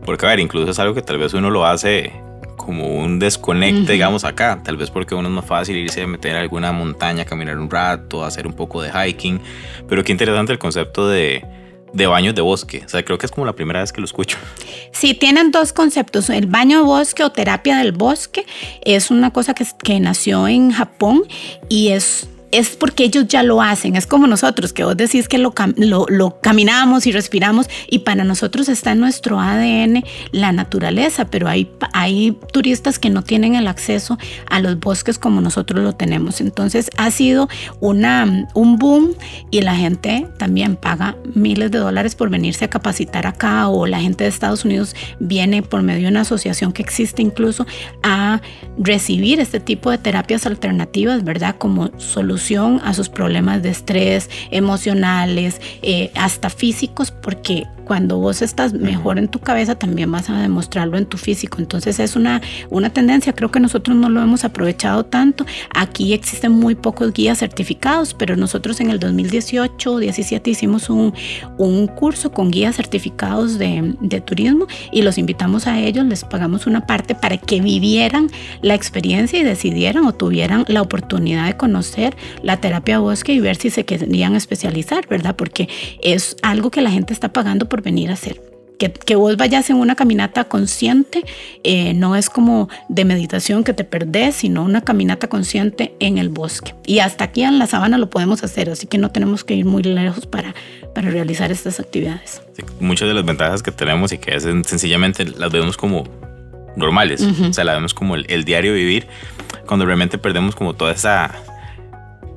porque 0.06 0.25
a 0.25 0.29
ver, 0.29 0.39
incluso 0.39 0.72
es 0.72 0.79
algo 0.79 0.94
que 0.94 1.01
tal 1.01 1.18
vez 1.18 1.34
uno 1.34 1.50
lo 1.50 1.65
hace 1.65 2.12
como 2.58 3.00
un 3.00 3.20
desconecte, 3.20 3.94
digamos, 3.94 4.25
acá. 4.25 4.62
Tal 4.63 4.77
vez 4.77 4.91
porque 4.91 5.15
uno 5.15 5.27
es 5.27 5.34
más 5.34 5.46
fácil 5.46 5.77
irse 5.77 6.03
a 6.03 6.08
meter 6.08 6.36
a 6.36 6.41
alguna 6.41 6.72
montaña, 6.72 7.25
caminar 7.25 7.58
un 7.58 7.70
rato, 7.70 8.24
hacer 8.24 8.46
un 8.46 8.53
poco 8.53 8.82
de 8.82 8.91
hiking. 8.91 9.41
Pero 9.88 10.03
qué 10.03 10.12
interesante 10.12 10.51
el 10.51 10.60
concepto 10.60 11.08
de, 11.08 11.44
de 11.93 12.08
baños 12.08 12.36
de 12.36 12.41
bosque. 12.41 12.84
O 12.86 12.89
sea, 12.89 13.03
creo 13.03 13.17
que 13.17 13.25
es 13.25 13.31
como 13.31 13.46
la 13.46 13.53
primera 13.53 13.81
vez 13.81 13.91
que 13.91 14.01
lo 14.01 14.05
escucho. 14.05 14.38
Sí, 14.91 15.13
tienen 15.13 15.51
dos 15.51 15.74
conceptos. 15.74 16.29
El 16.29 16.48
baño 16.48 16.79
de 16.79 16.84
bosque 16.84 17.24
o 17.24 17.31
terapia 17.31 17.77
del 17.77 17.91
bosque 17.91 18.46
es 18.84 19.12
una 19.12 19.31
cosa 19.31 19.53
que, 19.53 20.00
nació 20.00 20.48
en 20.48 20.72
Japón 20.72 21.24
y 21.67 21.89
es 21.89 22.27
es 22.51 22.75
porque 22.75 23.03
ellos 23.03 23.27
ya 23.27 23.44
lo 23.44 23.62
hacen. 23.62 23.96
Es 23.96 24.08
como 24.08 24.27
nosotros, 24.27 24.74
que 24.74 24.84
vos 24.84 24.98
decís 24.98 25.27
que 25.27 25.38
lo, 25.38 25.53
caminamos 26.41 27.08
y 27.08 27.12
respiramos 27.12 27.68
y 27.88 28.00
para 28.00 28.24
nosotros 28.24 28.70
está 28.70 28.91
en 28.94 29.00
nuestro 29.00 29.39
ADN 29.39 30.03
la 30.32 30.51
naturaleza, 30.51 31.25
pero 31.25 31.48
hay, 31.48 31.70
turistas 32.51 33.00
que 33.00 33.10
no 33.10 33.24
tienen 33.24 33.56
el 33.56 33.68
acceso 33.68 34.18
a 34.50 34.60
los 34.60 34.79
bosques 34.79 35.20
como 35.20 35.41
nosotros 35.41 35.84
lo 35.84 35.94
tenemos. 35.94 36.41
Entonces 36.41 36.89
ha 36.98 37.12
sido 37.12 37.48
un 37.79 38.77
boom 38.77 39.13
y 39.51 39.62
la 39.62 39.75
gente 39.75 40.27
también 40.38 40.75
paga 40.75 41.15
miles 41.36 41.72
de 41.72 41.79
dólares 41.79 42.15
por 42.15 42.29
venirse 42.29 42.65
a 42.65 42.70
capacitar 42.70 43.27
acá 43.27 43.68
o 43.68 43.86
la 43.86 44.00
gente 44.00 44.24
de 44.24 44.29
Estados 44.29 44.65
Unidos 44.65 44.96
viene 45.20 45.62
por 45.62 45.82
medio 45.82 46.03
de 46.03 46.10
una 46.10 46.22
asociación 46.22 46.74
que 46.74 46.82
existe 46.82 47.22
incluso 47.22 47.65
a 48.03 48.41
recibir 48.77 49.39
este 49.39 49.60
tipo 49.60 49.91
de 49.91 49.98
terapias 49.98 50.46
alternativas, 50.46 51.24
¿verdad? 51.24 51.56
Como 51.58 51.91
solución 51.98 52.38
a 52.84 52.93
sus 52.93 53.10
problemas 53.10 53.62
de 53.62 53.69
estrés 53.69 54.29
emocionales, 54.51 55.62
eh, 55.81 56.12
hasta 56.15 56.50
físicos, 56.50 57.12
porque 57.12 57.65
cuando 57.89 58.19
vos 58.19 58.43
estás 58.43 58.74
mejor 58.74 59.17
en 59.17 59.29
tu 59.29 59.39
cabeza, 59.39 59.74
también 59.74 60.12
vas 60.12 60.29
a 60.29 60.39
demostrarlo 60.39 60.96
en 60.96 61.08
tu 61.08 61.17
físico. 61.17 61.58
Entonces 61.58 62.00
es 62.00 62.15
una, 62.15 62.39
una 62.69 62.91
tendencia, 62.91 63.34
creo 63.34 63.50
que 63.50 63.60
nosotros 63.60 63.98
no 63.98 64.10
lo 64.10 64.22
hemos 64.22 64.43
aprovechado 64.43 65.05
tanto. 65.05 65.43
Aquí 65.74 66.13
existen 66.13 66.51
muy 66.51 66.75
pocos 66.75 67.12
guías 67.13 67.39
certificados, 67.39 68.13
pero 68.13 68.36
nosotros 68.36 68.79
en 68.79 68.91
el 68.91 69.00
2018 69.00 69.98
17 69.98 70.51
hicimos 70.51 70.91
un, 70.91 71.15
un 71.58 71.88
curso 71.88 72.31
con 72.31 72.51
guías 72.51 72.75
certificados 72.75 73.58
de, 73.58 73.96
de 74.00 74.22
turismo 74.22 74.67
y 74.91 75.01
los 75.01 75.17
invitamos 75.17 75.65
a 75.65 75.79
ellos, 75.79 76.05
les 76.05 76.24
pagamos 76.24 76.67
una 76.67 76.86
parte 76.86 77.15
para 77.15 77.38
que 77.38 77.60
vivieran 77.60 78.29
la 78.62 78.75
experiencia 78.75 79.39
y 79.39 79.43
decidieran 79.43 80.05
o 80.05 80.13
tuvieran 80.13 80.63
la 80.67 80.84
oportunidad 80.84 81.48
de 81.48 81.58
conocer 81.58 82.15
la 82.43 82.58
terapia 82.58 83.00
bosque 83.00 83.34
y 83.34 83.39
ver 83.39 83.55
si 83.55 83.72
se 83.72 83.84
querían 83.84 84.36
especializar, 84.36 85.08
¿verdad? 85.08 85.36
Porque 85.36 85.67
es 86.03 86.36
algo 86.43 86.69
que 86.69 86.81
la 86.81 86.91
gente 86.91 87.13
está 87.13 87.34
pagando 87.34 87.67
por 87.67 87.79
venir 87.82 88.10
a 88.10 88.14
hacer. 88.14 88.42
Que, 88.78 88.94
que, 88.94 89.18
vos 89.18 89.36
vayas 89.36 89.70
en 89.70 89.76
una 89.76 89.96
caminata 89.96 90.46
consciente 90.46 91.26
eh, 91.66 91.94
no 91.94 92.16
es 92.16 92.30
como 92.30 92.70
de 92.88 93.04
meditación 93.04 93.66
que 93.66 93.74
te 93.74 93.84
perdés, 93.84 94.36
sino 94.36 94.64
una 94.64 94.82
caminata 94.82 95.28
consciente 95.28 95.96
en 96.00 96.18
el 96.18 96.30
bosque. 96.30 96.74
Y 96.86 97.00
hasta 97.00 97.26
aquí 97.26 97.44
en 97.44 97.60
la 97.60 97.68
sabana 97.68 97.98
lo 97.98 98.10
podemos 98.10 98.42
hacer, 98.42 98.70
así 98.70 98.88
que 98.88 98.98
no 98.98 99.12
tenemos 99.12 99.44
que 99.44 99.54
ir 99.54 99.66
muy 99.66 99.84
lejos 99.84 100.26
para, 100.26 100.56
para 100.96 101.12
realizar 101.12 101.52
estas 101.52 101.82
actividades. 101.82 102.42
muchas 102.80 103.10
de 103.10 103.14
las 103.14 103.26
ventajas 103.26 103.64
que 103.64 103.74
tenemos 103.74 104.14
y 104.14 104.18
que 104.18 104.34
es, 104.36 104.44
sencillamente 104.44 105.26
las 105.26 105.52
vemos 105.52 105.76
como 105.76 106.06
normales, 106.78 107.22
o 107.22 107.52
sea, 107.52 107.66
las 107.66 107.76
vemos 107.76 107.94
como 107.94 108.16
el, 108.16 108.26
el 108.30 108.46
diario 108.46 108.74
vivir, 108.74 109.08
cuando 109.66 109.86
realmente 109.86 110.18
perdemos 110.18 110.56
como 110.56 110.74
toda 110.74 110.94
esa 110.94 111.36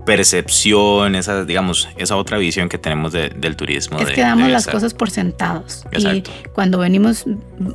percepción, 0.04 1.14
esa, 1.14 1.44
digamos, 1.44 1.88
esa 1.97 2.16
otra 2.16 2.38
visión 2.38 2.68
que 2.68 2.78
tenemos 2.78 3.12
del 3.12 3.56
turismo. 3.56 3.99
Es 3.99 4.11
que 4.11 4.21
damos 4.21 4.50
las 4.50 4.66
cosas 4.66 4.94
por 4.94 5.11
sentados. 5.11 5.85
Y 5.97 6.23
cuando 6.52 6.78
venimos 6.78 7.25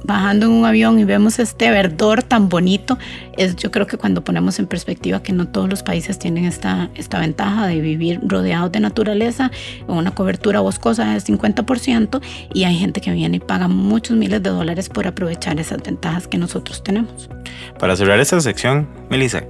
bajando 0.03 0.47
en 0.47 0.51
un 0.51 0.65
avión 0.65 0.99
y 0.99 1.05
vemos 1.05 1.39
este 1.39 1.71
verdor 1.71 2.23
tan 2.23 2.49
bonito, 2.49 2.97
es 3.37 3.55
yo 3.55 3.71
creo 3.71 3.87
que 3.87 3.97
cuando 3.97 4.23
ponemos 4.23 4.59
en 4.59 4.67
perspectiva 4.67 5.23
que 5.23 5.31
no 5.31 5.47
todos 5.47 5.69
los 5.69 5.83
países 5.83 6.19
tienen 6.19 6.45
esta, 6.45 6.89
esta 6.95 7.19
ventaja 7.19 7.67
de 7.67 7.79
vivir 7.79 8.19
rodeados 8.23 8.71
de 8.71 8.79
naturaleza, 8.79 9.51
con 9.85 9.97
una 9.97 10.11
cobertura 10.11 10.59
boscosa 10.59 11.13
del 11.13 11.23
50%, 11.23 12.21
y 12.53 12.63
hay 12.65 12.77
gente 12.77 13.01
que 13.01 13.11
viene 13.11 13.37
y 13.37 13.39
paga 13.39 13.67
muchos 13.67 14.17
miles 14.17 14.43
de 14.43 14.49
dólares 14.49 14.89
por 14.89 15.07
aprovechar 15.07 15.59
esas 15.59 15.81
ventajas 15.81 16.27
que 16.27 16.37
nosotros 16.37 16.83
tenemos. 16.83 17.29
Para 17.79 17.95
cerrar 17.95 18.19
esta 18.19 18.39
sección, 18.41 18.87
Melissa, 19.09 19.43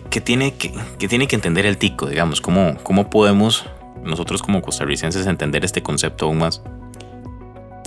que, 0.00 0.20
tiene, 0.20 0.54
que, 0.54 0.72
tiene 1.08 1.26
que 1.26 1.36
entender 1.36 1.66
el 1.66 1.76
tico, 1.76 2.06
digamos? 2.06 2.40
¿Cómo, 2.40 2.76
¿Cómo 2.82 3.10
podemos 3.10 3.66
nosotros 4.02 4.42
como 4.42 4.62
costarricenses 4.62 5.26
entender 5.26 5.64
este 5.64 5.82
concepto 5.82 6.26
aún 6.26 6.38
más? 6.38 6.62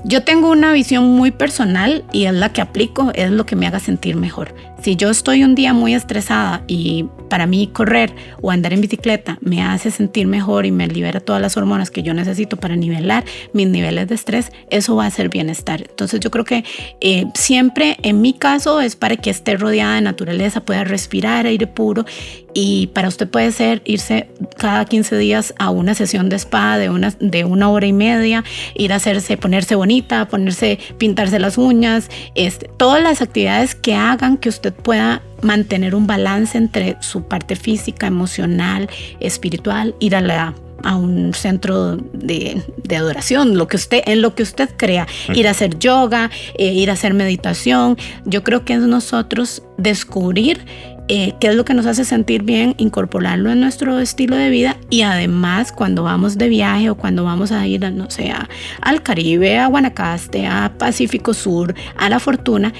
Yo 0.04 0.24
tengo 0.24 0.52
una 0.52 0.72
visión 0.72 1.04
muy 1.16 1.32
personal 1.32 2.06
y 2.12 2.26
es 2.26 2.34
la 2.34 2.54
que 2.54 2.62
aplico, 2.62 3.12
es 3.16 3.32
lo 3.32 3.48
que 3.48 3.56
me 3.56 3.66
haga 3.66 3.80
sentir 3.80 4.16
mejor. 4.16 4.54
Si 4.86 4.96
yo 4.96 5.10
estoy 5.10 5.44
un 5.44 5.56
día 5.56 5.74
muy 5.74 5.96
estresada 5.96 6.64
y 6.68 7.06
para 7.28 7.48
mí 7.48 7.66
correr 7.74 8.14
o 8.44 8.52
andar 8.52 8.72
en 8.72 8.82
bicicleta 8.82 9.40
me 9.42 9.64
hace 9.64 9.90
sentir 9.90 10.28
mejor 10.28 10.68
y 10.68 10.72
me 10.72 10.88
libera 10.88 11.20
todas 11.20 11.42
las 11.42 11.58
hormonas 11.58 11.90
que 11.90 12.04
yo 12.04 12.14
necesito 12.14 12.58
para 12.58 12.76
nivelar 12.76 13.26
mis 13.52 13.68
niveles 13.68 14.08
de 14.08 14.14
estrés, 14.14 14.52
eso 14.70 14.96
va 14.96 15.08
a 15.08 15.10
ser 15.10 15.30
bienestar. 15.30 15.82
Entonces 15.90 16.20
yo 16.20 16.30
creo 16.30 16.46
que 16.46 16.64
eh, 17.02 17.26
siempre 17.34 17.98
en 18.04 18.22
mi 18.22 18.34
caso 18.34 18.80
es 18.80 18.96
para 18.96 19.18
que 19.18 19.32
esté 19.32 19.58
rodeada 19.58 19.96
de 19.96 20.02
naturaleza, 20.02 20.62
pueda 20.62 20.84
respirar 20.84 21.48
aire 21.48 21.66
puro 21.66 22.06
y 22.54 22.88
para 22.94 23.08
usted 23.08 23.28
puede 23.28 23.52
ser 23.52 23.82
irse 23.86 24.30
cada 24.56 24.86
15 24.86 25.18
días 25.18 25.56
a 25.58 25.72
una 25.72 25.96
sesión 25.96 26.30
de 26.30 26.36
spa 26.36 26.78
de 26.78 26.92
una, 26.92 27.10
de 27.20 27.44
una 27.44 27.70
hora 27.70 27.88
y 27.88 27.94
media, 27.94 28.44
ir 28.76 28.94
a 28.94 28.98
hacerse, 28.98 29.36
ponerse 29.36 29.74
bonita, 29.74 30.28
ponerse, 30.28 30.78
pintarse 31.00 31.40
las 31.40 31.58
uñas, 31.58 32.10
este, 32.36 32.70
todas 32.78 33.02
las 33.02 33.24
actividades 33.24 33.74
que 33.74 33.96
hagan 33.96 34.38
que 34.38 34.50
usted 34.50 34.75
pueda 34.84 35.22
mantener 35.42 35.96
un 35.96 36.08
balance 36.08 36.58
entre 36.58 36.98
su 37.02 37.24
parte 37.24 37.56
física, 37.56 38.08
emocional, 38.08 38.90
espiritual, 39.20 39.96
ir 40.00 40.16
a 40.16 40.22
la 40.22 40.54
a 40.84 40.96
un 40.96 41.34
centro 41.34 41.98
de, 41.98 42.62
adoración, 42.96 43.58
lo 43.58 43.68
que 43.68 43.78
usted, 43.78 44.04
en 44.06 44.22
lo 44.22 44.36
que 44.36 44.44
usted 44.44 44.70
crea, 44.78 45.08
ir 45.34 45.48
a 45.48 45.52
hacer 45.52 45.80
yoga, 45.80 46.30
eh, 46.58 46.74
ir 46.74 46.90
a 46.90 46.94
hacer 46.94 47.14
meditación. 47.14 47.98
Yo 48.26 48.44
creo 48.44 48.66
que 48.66 48.74
es 48.74 48.82
nosotros 48.82 49.64
descubrir 49.78 50.66
eh, 51.08 51.34
qué 51.40 51.48
es 51.48 51.56
lo 51.56 51.66
que 51.66 51.74
nos 51.74 51.86
hace 51.86 52.06
sentir 52.06 52.44
bien, 52.44 52.76
incorporarlo 52.78 53.52
en 53.52 53.60
nuestro 53.62 54.00
estilo 54.00 54.36
de 54.36 54.50
vida 54.50 54.78
y 54.90 55.02
además 55.02 55.72
cuando 55.72 56.04
vamos 56.04 56.38
de 56.38 56.50
viaje 56.50 56.90
o 56.90 56.96
cuando 56.96 57.24
vamos 57.24 57.52
a 57.52 57.66
ir, 57.68 57.92
no 57.92 58.10
sé, 58.10 58.34
al 58.82 59.04
Caribe, 59.04 59.60
a 59.60 59.68
Guanacaste, 59.68 60.48
a 60.48 60.74
Pacífico 60.78 61.34
Sur, 61.34 61.76
a 61.98 62.10
La 62.10 62.20
Fortuna, 62.20 62.74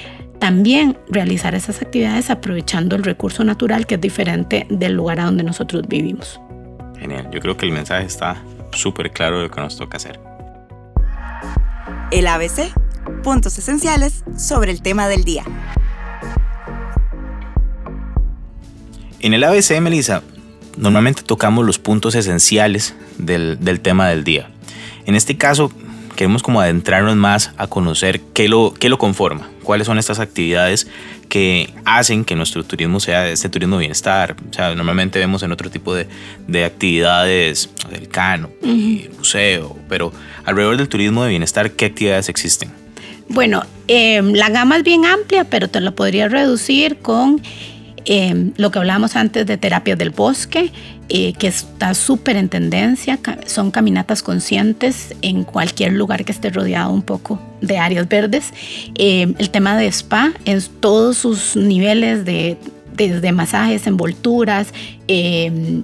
también 0.46 0.96
realizar 1.08 1.56
esas 1.56 1.82
actividades 1.82 2.30
aprovechando 2.30 2.94
el 2.94 3.02
recurso 3.02 3.42
natural 3.42 3.84
que 3.84 3.96
es 3.96 4.00
diferente 4.00 4.64
del 4.70 4.92
lugar 4.92 5.18
a 5.18 5.24
donde 5.24 5.42
nosotros 5.42 5.82
vivimos. 5.88 6.40
Genial, 7.00 7.28
yo 7.32 7.40
creo 7.40 7.56
que 7.56 7.66
el 7.66 7.72
mensaje 7.72 8.06
está 8.06 8.40
súper 8.70 9.10
claro 9.10 9.38
de 9.38 9.48
lo 9.48 9.50
que 9.50 9.60
nos 9.60 9.76
toca 9.76 9.96
hacer. 9.96 10.20
El 12.12 12.28
ABC, 12.28 12.72
puntos 13.24 13.58
esenciales 13.58 14.22
sobre 14.38 14.70
el 14.70 14.82
tema 14.82 15.08
del 15.08 15.24
día. 15.24 15.42
En 19.18 19.34
el 19.34 19.42
ABC, 19.42 19.80
Melissa, 19.80 20.22
normalmente 20.76 21.24
tocamos 21.24 21.66
los 21.66 21.80
puntos 21.80 22.14
esenciales 22.14 22.94
del, 23.18 23.58
tema 23.82 24.08
del 24.10 24.22
día. 24.22 24.48
En 25.06 25.16
este 25.16 25.36
caso, 25.36 25.72
queremos 26.14 26.44
como 26.44 26.60
adentrarnos 26.60 27.16
más 27.16 27.50
a 27.56 27.66
conocer 27.66 28.20
qué 28.32 28.48
lo, 28.48 28.74
qué 28.74 28.88
lo 28.88 28.98
conforma, 28.98 29.50
cuáles 29.66 29.86
son 29.86 29.98
estas 29.98 30.20
actividades 30.20 30.86
que 31.28 31.74
hacen 31.84 32.24
que 32.24 32.36
nuestro 32.36 32.64
turismo 32.64 33.00
sea 33.00 33.28
este 33.28 33.48
turismo 33.48 33.76
de 33.76 33.80
bienestar. 33.80 34.36
O 34.48 34.52
sea, 34.54 34.74
normalmente 34.74 35.18
vemos 35.18 35.42
en 35.42 35.52
otro 35.52 35.68
tipo 35.68 35.94
de, 35.94 36.06
de 36.46 36.64
actividades, 36.64 37.68
el 37.92 38.08
cano, 38.08 38.48
el 38.62 39.10
museo, 39.18 39.76
pero 39.88 40.12
alrededor 40.44 40.76
del 40.76 40.88
turismo 40.88 41.24
de 41.24 41.30
bienestar, 41.30 41.72
¿qué 41.72 41.86
actividades 41.86 42.28
existen? 42.28 42.70
Bueno, 43.28 43.64
eh, 43.88 44.22
la 44.22 44.50
gama 44.50 44.76
es 44.76 44.84
bien 44.84 45.04
amplia, 45.04 45.44
pero 45.44 45.68
te 45.68 45.80
lo 45.80 45.94
podría 45.96 46.28
reducir 46.28 46.98
con 46.98 47.42
eh, 48.04 48.52
lo 48.56 48.70
que 48.70 48.78
hablábamos 48.78 49.16
antes 49.16 49.46
de 49.46 49.56
terapias 49.56 49.98
del 49.98 50.10
bosque, 50.10 50.70
eh, 51.08 51.32
que 51.34 51.46
está 51.46 51.94
súper 51.94 52.36
en 52.36 52.48
tendencia, 52.48 53.18
son 53.46 53.70
caminatas 53.70 54.22
conscientes 54.22 55.14
en 55.22 55.44
cualquier 55.44 55.92
lugar 55.92 56.24
que 56.24 56.32
esté 56.32 56.50
rodeado 56.50 56.92
un 56.92 57.02
poco 57.02 57.40
de 57.60 57.78
áreas 57.78 58.08
verdes. 58.08 58.52
el 58.96 59.50
tema 59.50 59.76
de 59.76 59.86
spa 59.86 60.32
en 60.44 60.60
todos 60.80 61.16
sus 61.18 61.56
niveles 61.56 62.24
de, 62.24 62.56
desde 62.94 63.32
masajes, 63.32 63.86
envolturas, 63.86 64.72
¿qué 65.06 65.82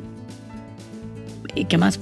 más? 1.79 1.99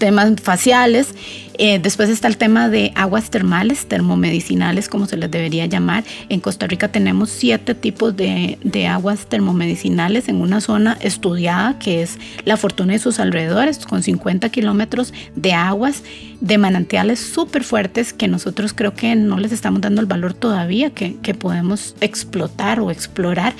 Temas 0.00 0.32
faciales. 0.42 1.14
Eh, 1.58 1.78
después 1.78 2.08
está 2.08 2.26
el 2.26 2.38
tema 2.38 2.70
de 2.70 2.90
aguas 2.96 3.30
termales, 3.30 3.86
termomedicinales, 3.86 4.88
como 4.88 5.06
se 5.06 5.18
les 5.18 5.30
debería 5.30 5.66
llamar. 5.66 6.04
En 6.30 6.40
Costa 6.40 6.66
Rica 6.66 6.88
tenemos 6.88 7.28
siete 7.28 7.74
tipos 7.74 8.16
de, 8.16 8.58
de, 8.64 8.86
aguas 8.86 9.26
termomedicinales 9.26 10.28
en 10.28 10.40
una 10.40 10.62
zona 10.62 10.96
estudiada 11.02 11.78
que 11.78 12.02
es 12.02 12.18
La 12.46 12.56
Fortuna 12.56 12.94
y 12.94 12.98
sus 12.98 13.20
alrededores, 13.20 13.78
con 13.78 14.02
50 14.02 14.48
kilómetros 14.48 15.12
de 15.36 15.52
aguas 15.52 16.02
de 16.40 16.56
manantiales 16.56 17.20
súper 17.20 17.62
fuertes 17.62 18.14
que 18.14 18.26
nosotros 18.26 18.72
creo 18.72 18.94
que 18.94 19.14
no 19.14 19.36
les 19.38 19.52
estamos 19.52 19.82
dando 19.82 20.00
el 20.00 20.06
valor 20.06 20.32
todavía 20.32 20.90
que, 20.90 21.10
podemos 21.34 21.94
explotar 22.00 22.80
o 22.80 22.90
explorar. 22.90 23.54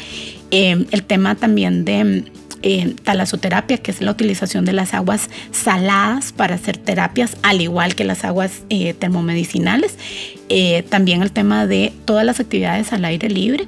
Eh, 0.50 0.86
el 0.90 1.04
tema 1.04 1.34
también 1.34 1.84
de 1.84 2.24
eh, 2.62 2.94
talasoterapia, 3.04 3.78
que 3.78 3.90
es 3.90 4.02
la 4.02 4.10
utilización 4.10 4.66
de 4.66 4.74
las 4.74 4.92
aguas 4.92 5.30
saladas 5.50 6.32
para 6.32 6.56
hacer 6.56 6.76
terapias, 6.76 7.38
al 7.42 7.62
igual 7.62 7.94
que 7.94 8.04
las 8.04 8.22
aguas 8.24 8.64
eh, 8.68 8.92
termomedicinales. 8.92 9.96
Eh, 10.50 10.82
también 10.88 11.22
el 11.22 11.32
tema 11.32 11.66
de 11.66 11.92
todas 12.04 12.26
las 12.26 12.38
actividades 12.38 12.92
al 12.92 13.04
aire 13.06 13.30
libre. 13.30 13.66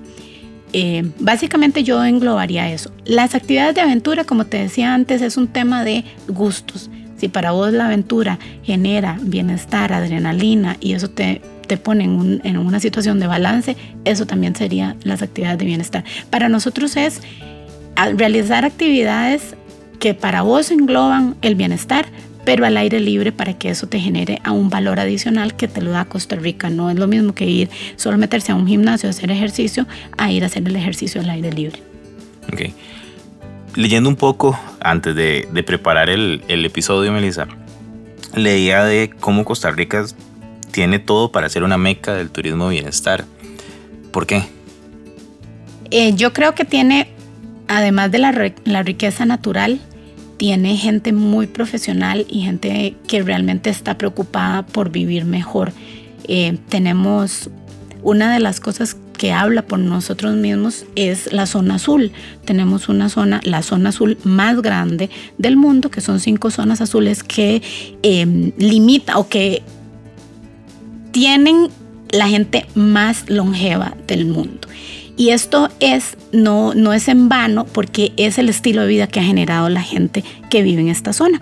básicamente 1.18 1.84
yo 1.84 2.04
englobaría 2.04 2.70
eso. 2.70 2.92
Las 3.06 3.34
actividades 3.34 3.74
de 3.74 3.80
aventura, 3.80 4.24
como 4.24 4.44
te 4.44 4.58
decía 4.58 4.92
antes, 4.92 5.22
es 5.22 5.38
un 5.38 5.48
tema 5.48 5.84
de 5.84 6.04
gustos. 6.28 6.90
Si 7.16 7.28
para 7.28 7.52
vos 7.52 7.72
la 7.72 7.86
aventura 7.86 8.38
genera 8.62 9.18
bienestar, 9.22 9.92
adrenalina 9.92 10.76
y 10.80 10.92
eso 10.92 11.08
te, 11.08 11.40
te 11.66 11.78
pone 11.78 12.04
en, 12.04 12.42
en 12.44 12.58
una 12.58 12.78
situación 12.78 13.20
de 13.20 13.26
balance, 13.26 13.76
eso 14.04 14.26
también 14.26 14.54
sería 14.54 14.96
las 15.02 15.22
actividades 15.22 15.58
de 15.58 15.64
bienestar. 15.64 16.04
Para 16.30 16.48
nosotros 16.48 16.96
es 16.96 17.22
realizar 18.16 18.64
actividades 18.64 19.56
que 19.98 20.14
para 20.14 20.42
vos 20.42 20.70
engloban 20.70 21.36
el 21.42 21.54
bienestar, 21.54 22.06
pero 22.44 22.66
al 22.66 22.76
aire 22.76 22.98
libre 22.98 23.30
para 23.30 23.56
que 23.56 23.70
eso 23.70 23.86
te 23.86 24.00
genere 24.00 24.40
a 24.42 24.50
un 24.50 24.68
valor 24.68 24.98
adicional 24.98 25.54
que 25.54 25.68
te 25.68 25.80
lo 25.80 25.92
da 25.92 26.04
Costa 26.06 26.34
Rica. 26.36 26.70
No 26.70 26.90
es 26.90 26.98
lo 26.98 27.06
mismo 27.06 27.34
que 27.34 27.46
ir 27.46 27.70
solo 27.96 28.18
meterse 28.18 28.52
a 28.52 28.56
un 28.56 28.66
gimnasio 28.66 29.08
a 29.08 29.10
hacer 29.10 29.30
ejercicio 29.30 29.86
a 30.16 30.32
ir 30.32 30.42
a 30.42 30.46
hacer 30.46 30.66
el 30.66 30.74
ejercicio 30.74 31.20
al 31.20 31.30
aire 31.30 31.52
libre. 31.52 31.80
Ok. 32.52 32.72
Leyendo 33.76 34.08
un 34.08 34.16
poco 34.16 34.58
antes 34.80 35.14
de, 35.14 35.46
preparar 35.64 36.10
el, 36.10 36.42
episodio, 36.48 37.12
Melissa, 37.12 37.46
leía 38.34 38.84
de 38.84 39.10
cómo 39.20 39.44
Costa 39.44 39.70
Rica 39.70 40.04
tiene 40.72 40.98
todo 40.98 41.32
para 41.32 41.48
ser 41.48 41.62
una 41.62 41.78
meca 41.78 42.14
del 42.14 42.30
turismo 42.30 42.68
bienestar. 42.68 43.24
¿Por 44.10 44.26
qué? 44.26 44.42
Eh, 45.90 46.14
yo 46.14 46.32
creo 46.32 46.54
que 46.54 46.64
tiene 46.64 47.08
además 47.76 48.10
de 48.10 48.18
la, 48.18 48.82
riqueza 48.82 49.24
natural, 49.24 49.80
tiene 50.36 50.76
gente 50.76 51.12
muy 51.12 51.46
profesional 51.46 52.26
y 52.28 52.42
gente 52.42 52.96
que 53.06 53.22
realmente 53.22 53.70
está 53.70 53.96
preocupada 53.96 54.66
por 54.66 54.90
vivir 54.90 55.24
mejor. 55.24 55.72
Eh, 56.28 56.58
tenemos 56.68 57.50
una 58.02 58.32
de 58.32 58.40
las 58.40 58.60
cosas 58.60 58.96
que 59.16 59.32
habla 59.32 59.62
por 59.62 59.78
nosotros 59.78 60.34
mismos 60.34 60.84
es 60.96 61.32
la 61.32 61.46
zona 61.46 61.76
azul. 61.76 62.12
Tenemos 62.44 62.88
una 62.88 63.08
zona, 63.08 63.40
la 63.44 63.62
zona 63.62 63.90
azul 63.90 64.18
más 64.24 64.60
grande 64.60 65.08
del 65.38 65.56
mundo, 65.56 65.90
que 65.90 66.00
son 66.00 66.20
cinco 66.20 66.50
zonas 66.50 66.80
azules 66.80 67.22
que 67.22 67.62
eh, 68.02 68.52
limita 68.58 69.18
o 69.18 69.28
que 69.28 69.62
tienen 71.12 71.68
la 72.10 72.28
gente 72.28 72.66
más 72.74 73.30
longeva 73.30 73.94
del 74.06 74.26
mundo. 74.26 74.68
Y 75.16 75.30
esto 75.30 75.68
es, 75.80 76.16
no, 76.32 76.74
no 76.74 76.92
es 76.92 77.08
en 77.08 77.28
vano 77.28 77.66
porque 77.66 78.12
es 78.16 78.38
el 78.38 78.48
estilo 78.48 78.82
de 78.82 78.88
vida 78.88 79.06
que 79.06 79.20
ha 79.20 79.24
generado 79.24 79.68
la 79.68 79.82
gente 79.82 80.24
que 80.50 80.62
vive 80.62 80.80
en 80.80 80.88
esta 80.88 81.12
zona. 81.12 81.40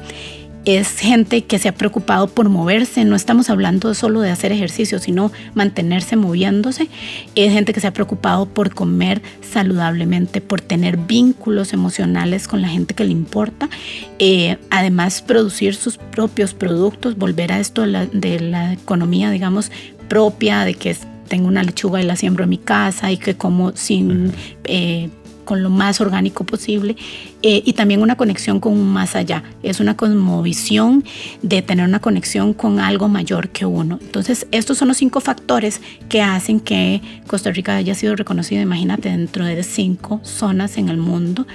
Es 0.67 0.99
gente 0.99 1.45
que 1.45 1.59
se 1.59 1.71
ha 1.71 1.75
preocupado 1.75 2.27
por 2.29 2.51
moverse, 2.51 3.07
no 3.07 3.17
estamos 3.17 3.49
hablando 3.49 3.95
solo 3.95 4.21
de 4.21 4.29
hacer 4.29 4.53
ejercicio, 4.53 4.99
sino 4.99 5.33
mantenerse 5.55 6.17
moviéndose, 6.17 6.89
es 7.35 7.53
gente 7.55 7.73
que 7.73 7.81
se 7.81 7.87
ha 7.87 7.95
preocupado 7.95 8.45
por 8.45 8.75
comer 8.75 9.23
saludablemente, 9.41 10.43
por 10.43 10.61
tener 10.61 10.99
vínculos 10.99 11.73
emocionales 11.73 12.47
con 12.47 12.61
la 12.61 12.69
gente 12.69 12.93
que 12.93 13.05
le 13.05 13.13
importa, 13.13 13.71
eh, 14.19 14.59
además 14.69 15.23
producir 15.23 15.75
sus 15.75 15.97
propios 15.97 16.53
productos, 16.53 17.17
volver 17.17 17.53
a 17.53 17.61
esto 17.61 17.81
de 17.81 17.87
la, 17.87 18.05
de 18.05 18.41
la 18.41 18.75
economía, 18.75 19.31
digamos, 19.31 19.73
propia, 20.09 20.67
de 20.67 20.75
que 20.75 20.95
tengo 21.31 21.47
una 21.47 21.63
lechuga 21.63 22.03
y 22.03 22.05
la 22.05 22.17
siembro 22.17 22.45
en 22.45 22.51
mi 22.51 22.59
casa 22.59 23.11
y 23.11 23.17
que 23.17 23.37
como 23.37 23.75
sin... 23.75 24.33
Eh, 24.65 25.09
con 25.51 25.65
lo 25.65 25.71
más 25.71 26.01
orgánico 26.01 26.45
posible 26.45 26.95
eh, 27.43 27.61
y 27.65 27.73
también 27.73 28.03
una 28.03 28.17
conexión 28.17 28.61
con 28.61 28.73
un 28.73 28.87
más 28.93 29.17
allá. 29.17 29.43
Es 29.65 29.81
una 29.81 29.97
cosmovisión 29.97 31.03
de 31.43 31.61
tener 31.61 31.85
una 31.85 31.99
conexión 31.99 32.55
con 32.55 32.79
algo 32.79 33.09
mayor 33.09 33.49
que 33.49 33.67
uno. 33.67 33.99
Entonces, 34.01 34.47
estos 34.53 34.79
son 34.79 34.87
los 34.87 34.99
cinco 34.99 35.21
factores 35.21 35.81
que 36.09 36.23
hacen 36.23 36.61
que 36.61 37.03
Costa 37.27 37.51
Rica 37.51 37.75
haya 37.75 37.97
sido 37.97 38.15
reconocido, 38.15 38.63
imagínate, 38.63 39.09
dentro 39.09 39.45
de 39.45 39.61
cinco 39.65 40.21
zonas 40.23 40.79
en 40.79 40.89
el 40.89 40.99
mundo. 40.99 41.49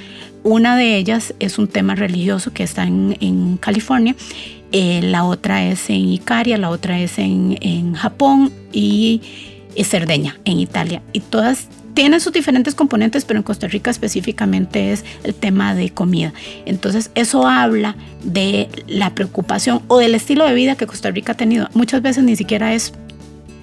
Una 0.44 0.76
de 0.76 0.98
ellas 0.98 1.34
es 1.40 1.58
un 1.58 1.70
tema 1.70 1.96
religioso 1.96 2.52
que 2.52 2.64
está 2.64 2.84
en, 2.84 3.58
California, 3.62 4.14
eh, 4.74 5.00
la 5.04 5.24
otra 5.24 5.66
es 5.66 5.90
en 5.90 6.10
Icaria, 6.10 6.58
la 6.58 6.70
otra 6.70 7.00
es 7.00 7.18
en, 7.18 7.58
en 7.62 7.94
Japón 7.94 8.52
y 8.74 9.22
Cerdeña, 9.84 10.40
en 10.46 10.60
Italia. 10.60 11.02
Y 11.14 11.20
todas 11.20 11.68
tienen 11.94 12.20
sus 12.20 12.34
diferentes 12.34 12.76
componentes, 12.76 13.26
pero 13.26 13.40
en 13.40 13.44
Costa 13.44 13.68
Rica 13.68 13.90
específicamente 13.90 14.92
es 14.92 15.04
el 15.24 15.34
tema 15.34 15.74
de 15.74 15.90
comida. 15.90 16.34
Entonces 16.66 17.10
eso 17.16 17.48
habla 17.48 17.96
de 18.24 18.70
la 18.88 19.16
preocupación 19.16 19.82
o 19.88 19.98
del 19.98 20.14
estilo 20.14 20.46
de 20.46 20.54
vida 20.54 20.76
que 20.76 20.88
Costa 20.88 21.10
Rica 21.10 21.32
ha 21.32 21.38
tenido. 21.38 21.70
Muchas 21.74 22.02
veces 22.02 22.24
ni 22.24 22.36
siquiera 22.36 22.74
es 22.74 22.94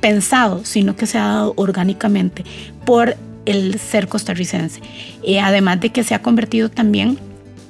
pensado, 0.00 0.64
sino 0.64 0.96
que 0.96 1.06
se 1.06 1.18
ha 1.18 1.26
dado 1.26 1.52
orgánicamente 1.56 2.44
por 2.84 3.16
el 3.44 3.78
ser 3.78 4.08
costarricense. 4.08 4.80
Eh, 5.22 5.40
además 5.40 5.80
de 5.80 5.90
que 5.90 6.02
se 6.02 6.14
ha 6.14 6.22
convertido 6.22 6.70
también 6.70 7.18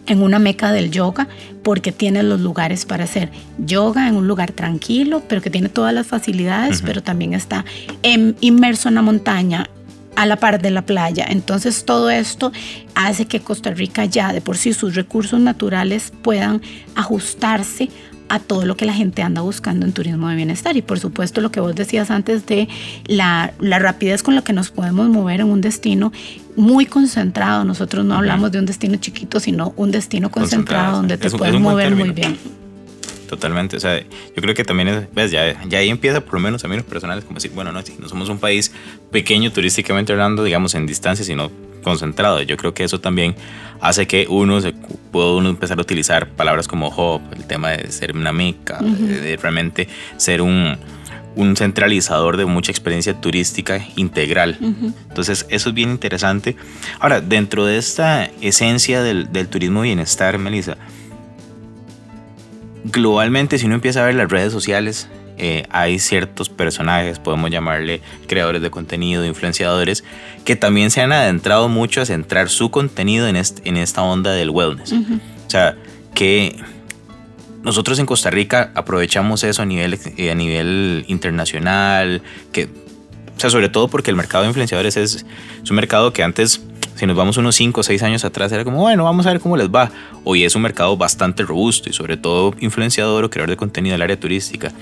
en 0.07 0.23
una 0.23 0.39
meca 0.39 0.73
del 0.73 0.91
yoga 0.91 1.29
porque 1.63 1.93
tiene 1.93 2.23
los 2.23 2.41
lugares 2.41 2.85
para 2.85 3.05
hacer 3.05 3.31
yoga 3.59 4.09
en 4.09 4.17
un 4.17 4.27
lugar 4.27 4.53
tranquilo, 4.53 5.23
pero 5.29 5.41
que 5.41 5.51
tiene 5.51 5.69
todas 5.69 5.95
las 5.95 6.07
facilidades, 6.07 6.83
pero 6.83 7.03
también 7.03 7.35
está 7.35 7.65
inmerso 8.03 8.89
en 8.89 8.95
la 8.97 9.03
montaña 9.03 9.71
a 10.17 10.27
la 10.27 10.37
par 10.37 10.61
de 10.61 10.71
la 10.71 10.85
playa. 10.85 11.27
Entonces 11.29 11.85
todo 11.85 12.11
esto 12.11 12.53
hace 12.95 13.27
que 13.27 13.41
Costa 13.41 13.71
Rica 13.71 14.05
ya 14.05 14.33
de 14.33 14.41
por 14.41 14.57
sí 14.57 14.73
sus 14.73 14.95
recursos 14.95 15.41
naturales 15.41 16.13
puedan 16.23 16.61
ajustarse 16.95 17.89
a 18.33 18.39
todo 18.39 18.65
lo 18.65 18.79
que 18.79 18.87
la 18.87 18.95
gente 18.95 19.21
anda 19.21 19.43
buscando 19.43 19.85
en 19.85 19.93
turismo 19.93 20.27
de 20.31 20.37
bienestar. 20.37 20.75
Y 20.79 20.81
por 20.81 20.99
supuesto 20.99 21.43
lo 21.43 21.53
que 21.53 21.61
vos 21.61 21.75
decías 21.75 22.11
antes 22.11 22.47
de 22.47 22.67
la, 23.05 23.53
rapidez 23.61 24.23
con 24.23 24.35
la 24.35 24.41
que 24.41 24.55
nos 24.55 24.71
podemos 24.71 25.07
mover 25.11 25.41
en 25.41 25.51
un 25.51 25.61
destino 25.61 26.13
muy 26.57 26.87
concentrado. 26.87 27.65
Nosotros 27.65 28.07
no 28.07 28.15
hablamos 28.15 28.51
de 28.51 28.59
un 28.59 28.65
destino 28.65 28.97
chiquito, 28.97 29.39
sino 29.39 29.75
un 29.77 29.91
destino 29.91 30.31
concentrado, 30.31 30.97
donde 30.97 31.19
te 31.19 31.29
puedes 31.29 31.61
mover 31.61 31.95
muy 31.95 32.13
bien. 32.13 32.39
Totalmente, 33.33 33.79
o 33.79 33.81
sea, 33.81 33.99
yo 33.99 34.43
creo 34.43 34.55
que 34.55 34.63
también 34.63 34.89
es, 34.89 35.15
ves, 35.15 35.31
ya, 35.31 35.65
ya 35.67 35.79
ahí 35.79 35.89
empieza 35.89 36.21
por 36.21 36.35
lo 36.35 36.41
menos 36.41 36.63
a 36.67 36.69
mí 36.69 36.77
los 36.77 36.85
personales 36.85 37.25
como 37.25 37.37
decir, 37.37 37.51
bueno, 37.53 37.73
no, 37.73 37.81
no 37.99 38.09
somos 38.11 38.29
un 38.29 38.39
país 38.39 38.73
pequeño 39.11 39.51
turísticamente 39.51 40.13
hablando, 40.13 40.45
digamos, 40.45 40.75
en 40.75 40.85
distancia, 40.85 41.25
sino 41.25 41.51
concentrado. 41.83 42.43
Yo 42.43 42.59
creo 42.59 42.75
que 42.75 42.85
eso 42.85 43.01
también 43.01 43.35
hace 43.81 44.07
que 44.07 44.27
uno 44.29 44.61
se 44.61 44.75
pueda 45.11 45.33
uno 45.33 45.49
empezar 45.49 45.79
a 45.79 45.81
utilizar 45.81 46.29
palabras 46.29 46.69
como 46.69 46.89
hub, 46.89 47.23
el 47.35 47.47
tema 47.47 47.71
de 47.71 47.91
ser 47.91 48.15
una 48.15 48.35
mica, 48.35 48.81
de, 48.83 49.39
realmente 49.39 49.89
ser 50.19 50.43
un, 50.43 50.77
un, 51.35 51.57
centralizador 51.57 52.37
de 52.37 52.45
mucha 52.45 52.71
experiencia 52.71 53.19
turística 53.19 53.83
integral. 53.97 54.59
Entonces, 55.09 55.47
eso 55.49 55.71
es 55.71 55.75
bien 55.75 55.89
interesante. 55.89 56.55
Ahora, 57.01 57.23
dentro 57.23 57.65
de 57.65 57.79
esta 57.79 58.27
esencia 58.43 59.03
del, 59.03 59.33
del 59.33 59.49
turismo 59.49 59.81
bienestar, 59.81 60.37
Melissa, 60.37 60.77
globalmente, 62.85 63.59
si 63.59 63.67
uno 63.67 63.77
empieza 63.77 64.03
a 64.03 64.07
ver 64.07 64.15
las 64.15 64.31
redes 64.31 64.53
sociales, 64.53 65.09
eh, 65.39 65.65
hay 65.71 65.99
ciertos 65.99 66.49
personajes, 66.49 67.19
podemos 67.19 67.51
llamarle 67.51 68.01
creadores 68.27 68.63
de 68.63 68.71
contenido, 68.71 69.25
influenciadores, 69.25 70.05
que 70.45 70.57
también 70.57 70.91
se 70.91 71.01
han 71.01 71.13
adentrado 71.13 71.69
mucho 71.69 72.01
a 72.01 72.07
centrar 72.07 72.49
su 72.49 72.71
contenido 72.71 73.27
en, 73.29 73.37
en 73.37 73.77
esta 73.77 74.03
onda 74.03 74.33
del 74.33 74.51
wellness. 74.51 74.93
O 74.93 75.51
sea, 75.51 75.77
que 76.15 76.57
nosotros 77.63 77.99
en 77.99 78.07
Costa 78.07 78.31
Rica 78.31 78.73
aprovechamos 78.75 79.45
eso 79.45 79.63
a 79.63 79.67
nivel, 79.67 79.99
eh, 80.17 80.31
a 80.31 80.35
nivel 80.35 81.05
internacional, 81.09 82.23
que, 82.53 82.65
o 82.65 83.41
sea, 83.41 83.51
sobre 83.51 83.69
todo 83.69 83.89
porque 83.89 84.11
el 84.11 84.17
mercado 84.17 84.45
de 84.45 84.49
influenciadores 84.49 84.97
es, 84.97 85.25
es 85.63 85.71
un 85.71 85.77
mercado 85.77 86.13
que 86.13 86.23
antes 86.23 86.63
si 86.95 87.07
nos 87.07 87.17
vamos 87.17 87.37
unos 87.37 87.55
5 87.57 87.81
o 87.81 87.83
6 87.83 88.03
años 88.03 88.25
atrás, 88.25 88.53
era 88.53 88.65
como, 88.65 88.79
bueno, 88.79 89.05
vamos 89.05 89.27
a 89.27 89.31
ver 89.33 89.41
cómo 89.41 89.57
les 89.57 89.69
va. 89.69 89.91
Hoy 90.25 90.45
es 90.45 90.55
un 90.55 90.63
mercado 90.63 90.97
bastante 90.97 91.43
robusto 91.43 91.89
y 91.89 91.93
sobre 91.93 92.17
todo 92.17 92.55
influenciador 92.61 93.25
o 93.25 93.31
creador 93.31 93.51
de 93.51 93.57
contenido 93.57 93.95
del 93.95 94.03
área 94.03 94.19
turística. 94.19 94.73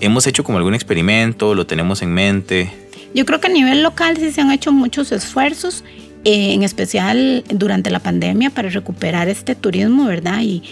¿Hemos 0.00 0.26
hecho 0.26 0.42
como 0.42 0.58
algún 0.58 0.74
experimento? 0.74 1.54
¿Lo 1.54 1.66
tenemos 1.66 2.02
en 2.02 2.12
mente? 2.12 2.70
Yo 3.14 3.26
creo 3.26 3.40
que 3.40 3.48
a 3.48 3.50
nivel 3.50 3.82
local 3.82 4.16
sí 4.16 4.32
se 4.32 4.40
han 4.40 4.50
hecho 4.50 4.72
muchos 4.72 5.12
esfuerzos, 5.12 5.84
eh, 6.24 6.54
en 6.54 6.62
especial 6.62 7.44
durante 7.50 7.90
la 7.90 7.98
pandemia, 7.98 8.50
para 8.50 8.68
recuperar 8.68 9.28
este 9.28 9.54
turismo, 9.54 10.06
¿verdad? 10.06 10.40
Y, 10.42 10.62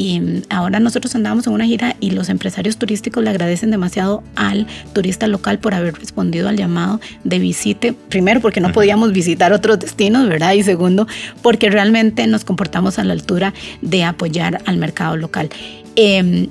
y 0.00 0.42
ahora 0.48 0.80
nosotros 0.80 1.14
andamos 1.14 1.46
en 1.46 1.52
una 1.52 1.66
gira 1.66 1.94
y 2.00 2.12
los 2.12 2.30
empresarios 2.30 2.78
turísticos 2.78 3.22
le 3.22 3.28
agradecen 3.28 3.70
demasiado 3.70 4.22
al 4.34 4.66
turista 4.94 5.26
local 5.26 5.58
por 5.58 5.74
haber 5.74 5.92
respondido 5.92 6.48
al 6.48 6.56
llamado 6.56 7.00
de 7.24 7.38
visite. 7.38 7.92
Primero, 7.92 8.40
porque 8.40 8.62
no 8.62 8.72
podíamos 8.72 9.12
visitar 9.12 9.52
otros 9.52 9.78
destinos, 9.78 10.26
¿verdad? 10.26 10.54
Y 10.54 10.62
segundo, 10.62 11.06
porque 11.42 11.68
realmente 11.68 12.26
nos 12.26 12.46
comportamos 12.46 12.98
a 12.98 13.04
la 13.04 13.12
altura 13.12 13.52
de 13.82 14.04
apoyar 14.04 14.62
al 14.64 14.78
mercado 14.78 15.18
local. 15.18 15.50
Eh, 15.96 16.48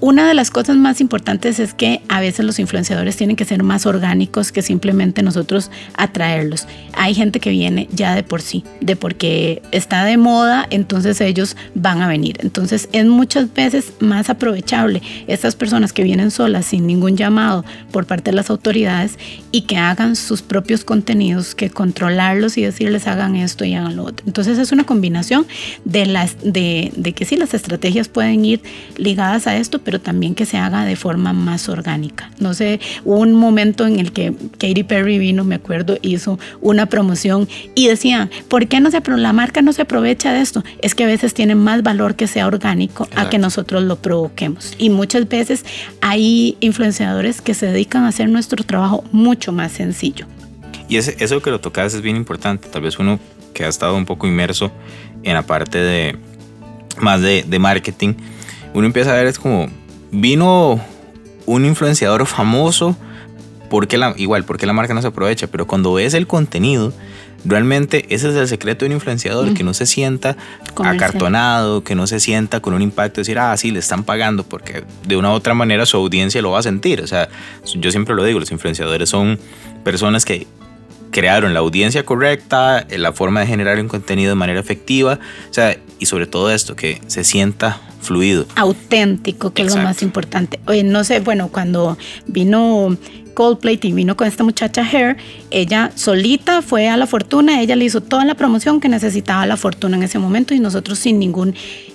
una 0.00 0.28
de 0.28 0.34
las 0.34 0.50
cosas 0.50 0.76
más 0.76 1.00
importantes 1.00 1.58
es 1.58 1.74
que 1.74 2.02
a 2.08 2.20
veces 2.20 2.44
los 2.44 2.58
influenciadores 2.58 3.16
tienen 3.16 3.36
que 3.36 3.44
ser 3.44 3.62
más 3.62 3.86
orgánicos 3.86 4.52
que 4.52 4.62
simplemente 4.62 5.22
nosotros 5.22 5.70
atraerlos. 5.96 6.66
Hay 6.92 7.14
gente 7.14 7.40
que 7.40 7.50
viene 7.50 7.88
ya 7.92 8.14
de 8.14 8.22
por 8.22 8.42
sí, 8.42 8.64
de 8.80 8.96
porque 8.96 9.62
está 9.70 10.04
de 10.04 10.16
moda, 10.16 10.66
entonces 10.70 11.20
ellos 11.20 11.56
van 11.74 12.02
a 12.02 12.08
venir. 12.08 12.38
Entonces 12.40 12.88
es 12.92 13.06
muchas 13.06 13.52
veces 13.52 13.92
más 14.00 14.30
aprovechable 14.30 15.02
estas 15.26 15.56
personas 15.56 15.92
que 15.92 16.02
vienen 16.02 16.30
solas 16.30 16.66
sin 16.66 16.86
ningún 16.86 17.16
llamado 17.16 17.64
por 17.92 18.06
parte 18.06 18.30
de 18.30 18.36
las 18.36 18.50
autoridades 18.50 19.18
y 19.52 19.62
que 19.62 19.76
hagan 19.76 20.16
sus 20.16 20.42
propios 20.42 20.84
contenidos 20.84 21.54
que 21.54 21.70
controlarlos 21.70 22.58
y 22.58 22.62
decirles 22.62 23.06
hagan 23.06 23.36
esto 23.36 23.64
y 23.64 23.74
hagan 23.74 23.96
lo 23.96 24.04
otro. 24.04 24.26
Entonces 24.26 24.58
es 24.58 24.72
una 24.72 24.84
combinación 24.84 25.46
de, 25.84 26.06
las, 26.06 26.36
de, 26.42 26.92
de 26.96 27.12
que 27.12 27.24
sí, 27.24 27.36
las 27.36 27.54
estrategias 27.54 28.08
pueden 28.08 28.44
ir 28.44 28.62
ligadas 28.96 29.46
a 29.46 29.56
esto, 29.56 29.78
pero 29.84 30.00
también 30.00 30.34
que 30.34 30.46
se 30.46 30.56
haga 30.56 30.84
de 30.84 30.96
forma 30.96 31.32
más 31.32 31.68
orgánica. 31.68 32.30
No 32.38 32.54
sé, 32.54 32.80
hubo 33.04 33.18
un 33.18 33.34
momento 33.34 33.86
en 33.86 33.98
el 33.98 34.12
que 34.12 34.32
Katy 34.58 34.84
Perry 34.84 35.18
vino, 35.18 35.44
me 35.44 35.54
acuerdo, 35.54 35.98
hizo 36.02 36.38
una 36.60 36.86
promoción 36.86 37.48
y 37.74 37.88
decía, 37.88 38.30
¿por 38.48 38.66
qué 38.66 38.80
no 38.80 38.90
se, 38.90 39.00
la 39.06 39.32
marca 39.32 39.62
no 39.62 39.72
se 39.72 39.82
aprovecha 39.82 40.32
de 40.32 40.40
esto? 40.40 40.64
Es 40.80 40.94
que 40.94 41.04
a 41.04 41.06
veces 41.06 41.34
tiene 41.34 41.54
más 41.54 41.82
valor 41.82 42.16
que 42.16 42.26
sea 42.26 42.46
orgánico 42.46 43.08
a 43.14 43.28
que 43.28 43.38
nosotros 43.38 43.82
lo 43.82 43.96
provoquemos. 43.96 44.74
Y 44.78 44.90
muchas 44.90 45.28
veces 45.28 45.64
hay 46.00 46.56
influenciadores 46.60 47.40
que 47.40 47.54
se 47.54 47.66
dedican 47.66 48.04
a 48.04 48.08
hacer 48.08 48.28
nuestro 48.28 48.64
trabajo 48.64 49.04
mucho 49.12 49.52
más 49.52 49.72
sencillo. 49.72 50.26
Y 50.88 50.96
ese, 50.96 51.16
eso 51.18 51.40
que 51.40 51.50
lo 51.50 51.60
tocas 51.60 51.94
es 51.94 52.02
bien 52.02 52.16
importante. 52.16 52.68
Tal 52.68 52.82
vez 52.82 52.98
uno 52.98 53.18
que 53.52 53.64
ha 53.64 53.68
estado 53.68 53.96
un 53.96 54.04
poco 54.04 54.26
inmerso 54.26 54.72
en 55.22 55.34
la 55.34 55.42
parte 55.42 55.78
de 55.78 56.16
más 57.00 57.20
de, 57.20 57.44
de 57.46 57.58
marketing, 57.58 58.14
uno 58.74 58.86
empieza 58.86 59.12
a 59.12 59.14
ver 59.14 59.26
es 59.26 59.38
como 59.38 59.68
vino 60.10 60.80
un 61.46 61.64
influenciador 61.64 62.26
famoso, 62.26 62.96
porque 63.70 63.98
la, 63.98 64.14
igual, 64.16 64.44
porque 64.44 64.66
la 64.66 64.72
marca 64.72 64.94
no 64.94 65.00
se 65.00 65.08
aprovecha, 65.08 65.46
pero 65.46 65.66
cuando 65.66 65.92
ves 65.94 66.14
el 66.14 66.26
contenido, 66.26 66.92
realmente 67.44 68.06
ese 68.08 68.30
es 68.30 68.36
el 68.36 68.48
secreto 68.48 68.84
de 68.84 68.90
un 68.90 68.92
influenciador, 68.92 69.52
que 69.54 69.64
no 69.64 69.74
se 69.74 69.86
sienta 69.86 70.36
acartonado, 70.76 71.84
que 71.84 71.94
no 71.94 72.06
se 72.06 72.20
sienta 72.20 72.60
con 72.60 72.74
un 72.74 72.82
impacto 72.82 73.16
de 73.16 73.20
decir, 73.22 73.38
ah, 73.38 73.56
sí, 73.56 73.70
le 73.70 73.78
están 73.78 74.04
pagando, 74.04 74.44
porque 74.44 74.84
de 75.06 75.16
una 75.16 75.30
u 75.30 75.32
otra 75.32 75.54
manera 75.54 75.86
su 75.86 75.96
audiencia 75.96 76.42
lo 76.42 76.52
va 76.52 76.60
a 76.60 76.62
sentir. 76.62 77.00
O 77.00 77.06
sea, 77.06 77.28
yo 77.74 77.90
siempre 77.90 78.14
lo 78.14 78.24
digo, 78.24 78.40
los 78.40 78.50
influenciadores 78.50 79.08
son 79.08 79.38
personas 79.82 80.24
que 80.24 80.46
crearon 81.14 81.54
la 81.54 81.60
audiencia 81.60 82.04
correcta, 82.04 82.88
la 82.90 83.12
forma 83.12 83.38
de 83.38 83.46
generar 83.46 83.78
un 83.78 83.86
contenido 83.86 84.30
de 84.30 84.34
manera 84.34 84.58
efectiva, 84.58 85.20
o 85.48 85.54
sea, 85.54 85.76
y 86.00 86.06
sobre 86.06 86.26
todo 86.26 86.50
esto, 86.50 86.74
que 86.74 87.00
se 87.06 87.22
sienta 87.22 87.80
fluido. 88.00 88.46
Auténtico, 88.56 89.52
que 89.52 89.62
es 89.62 89.76
lo 89.76 89.80
más 89.80 90.02
importante. 90.02 90.58
Oye, 90.66 90.82
no 90.82 91.04
sé, 91.04 91.20
bueno, 91.20 91.50
cuando 91.52 91.96
vino 92.26 92.98
Coldplay 93.34 93.78
y 93.80 93.92
vino 93.92 94.16
con 94.16 94.26
esta 94.26 94.42
muchacha 94.42 94.82
Hair, 94.82 95.16
ella 95.52 95.92
solita 95.94 96.62
fue 96.62 96.88
a 96.88 96.96
la 96.96 97.06
fortuna, 97.06 97.60
ella 97.60 97.76
le 97.76 97.84
hizo 97.84 98.00
toda 98.00 98.24
la 98.24 98.34
promoción 98.34 98.80
que 98.80 98.88
necesitaba 98.88 99.46
la 99.46 99.56
fortuna 99.56 99.96
en 99.96 100.02
ese 100.02 100.18
momento 100.18 100.52
y 100.52 100.58
nosotros 100.58 100.98
sin 100.98 101.20
ningún 101.20 101.54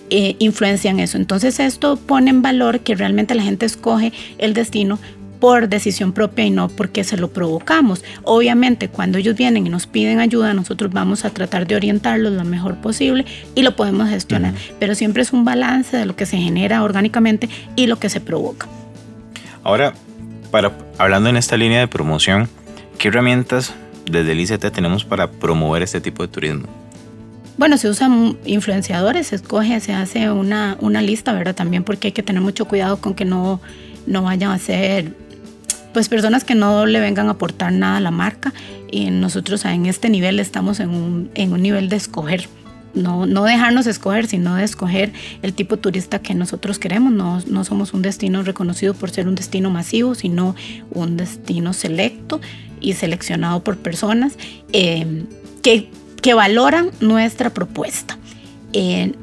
eh, 0.10 0.38
influencia 0.40 0.92
en 0.92 1.02
eso. 1.02 1.18
Entonces 1.18 1.60
esto 1.60 1.98
pone 1.98 2.30
en 2.30 2.42
valor 2.42 2.80
que 2.80 2.96
realmente 2.96 3.36
la 3.36 3.44
gente 3.44 3.66
escoge 3.66 4.14
el 4.38 4.54
destino 4.54 4.98
por 5.40 5.70
decisión 5.70 6.12
propia 6.12 6.46
y 6.46 6.52
no 6.52 6.68
porque 6.68 7.04
se 7.04 7.18
lo 7.18 7.30
provocamos. 7.30 8.04
Obviamente, 8.24 8.90
cuando 8.90 9.18
ellos 9.18 9.36
vienen 9.36 9.66
y 9.66 9.70
nos 9.70 9.88
piden 9.88 10.20
ayuda, 10.20 10.54
nosotros 10.54 10.92
vamos 10.92 11.26
a 11.26 11.30
tratar 11.30 11.68
de 11.68 11.76
orientarlos 11.76 12.34
lo 12.34 12.44
mejor 12.44 12.76
posible 12.78 13.26
y 13.56 13.64
lo 13.64 13.76
podemos 13.76 14.10
gestionar. 14.10 14.54
Pero 14.80 14.96
siempre 14.96 15.22
es 15.22 15.34
un 15.34 15.46
balance 15.46 15.96
de 15.96 16.06
lo 16.06 16.16
que 16.16 16.26
se 16.26 16.38
genera 16.38 16.84
orgánicamente 16.84 17.50
y 17.76 17.88
lo 17.88 17.98
que 17.98 18.10
se 18.10 18.20
provoca. 18.20 18.68
Ahora, 19.64 19.94
para, 20.52 20.72
hablando 20.98 21.30
en 21.30 21.38
esta 21.38 21.58
línea 21.58 21.80
de 21.80 21.88
promoción, 21.88 22.50
¿qué 22.98 23.10
herramientas 23.10 23.74
desde 24.10 24.32
el 24.32 24.42
ICT 24.42 24.72
tenemos 24.72 25.06
para 25.06 25.30
promover 25.30 25.84
este 25.84 26.02
tipo 26.02 26.24
de 26.24 26.30
turismo? 26.30 26.68
Bueno, 27.58 27.78
se 27.78 27.90
usan 27.90 28.38
influenciadores, 28.46 29.28
se 29.28 29.36
escoge, 29.36 29.80
se 29.82 29.94
hace 29.94 30.32
una, 30.32 30.78
una 30.80 31.02
lista, 31.02 31.34
¿verdad? 31.34 31.56
También 31.56 31.84
porque 31.84 32.08
hay 32.08 32.12
que 32.14 32.24
tener 32.24 32.42
mucho 32.42 32.66
cuidado 32.66 33.02
con 33.02 33.14
que 33.14 33.26
no, 33.26 33.60
no 34.08 34.24
vayan 34.24 34.52
a 34.52 34.60
ser 34.60 35.14
pues 35.94 36.10
personas 36.10 36.44
que 36.44 36.56
no 36.56 36.86
le 36.86 37.00
vengan 37.00 37.28
a 37.28 37.32
aportar 37.32 37.72
nada 37.72 37.98
a 37.98 38.00
la 38.00 38.12
marca 38.12 38.54
y 38.92 39.10
nosotros 39.12 39.66
en 39.66 39.86
este 39.86 40.10
nivel 40.10 40.40
estamos 40.40 40.80
en 40.80 40.90
un, 40.90 41.32
en 41.36 41.54
un 41.54 41.62
nivel 41.62 41.90
de 41.90 41.96
escoger. 41.96 42.48
No, 42.96 43.28
no, 43.28 43.44
dejarnos 43.44 43.86
escoger, 43.86 44.26
sino 44.26 44.56
de 44.56 44.64
escoger 44.64 45.14
el 45.44 45.54
tipo 45.54 45.78
turista 45.78 46.20
que 46.20 46.34
nosotros 46.34 46.80
queremos. 46.80 47.14
No, 47.14 47.40
no, 47.46 47.64
somos 47.64 47.94
un 47.94 48.02
destino 48.02 48.42
reconocido 48.42 48.96
por 48.96 49.12
ser 49.12 49.28
un 49.28 49.36
destino 49.36 49.70
masivo, 49.70 50.16
sino 50.16 50.56
un 50.90 51.16
destino 51.16 51.74
selecto 51.74 52.42
y 52.82 52.94
seleccionado 52.94 53.64
por 53.64 53.78
personas 53.78 54.34
eh, 54.74 55.26
que, 55.62 55.90
que, 56.22 56.34
valoran 56.34 56.90
nuestra 57.00 57.52
propuesta. 57.52 58.18
Eh, 58.74 59.14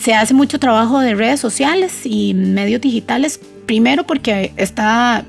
se 0.00 0.14
hace 0.14 0.32
mucho 0.32 0.60
trabajo 0.60 1.00
de 1.00 1.16
redes 1.16 1.40
sociales 1.40 2.02
y 2.04 2.34
medios 2.34 2.80
digitales 2.80 3.40
primero 3.68 4.04
porque 4.04 4.52
está 4.56 5.24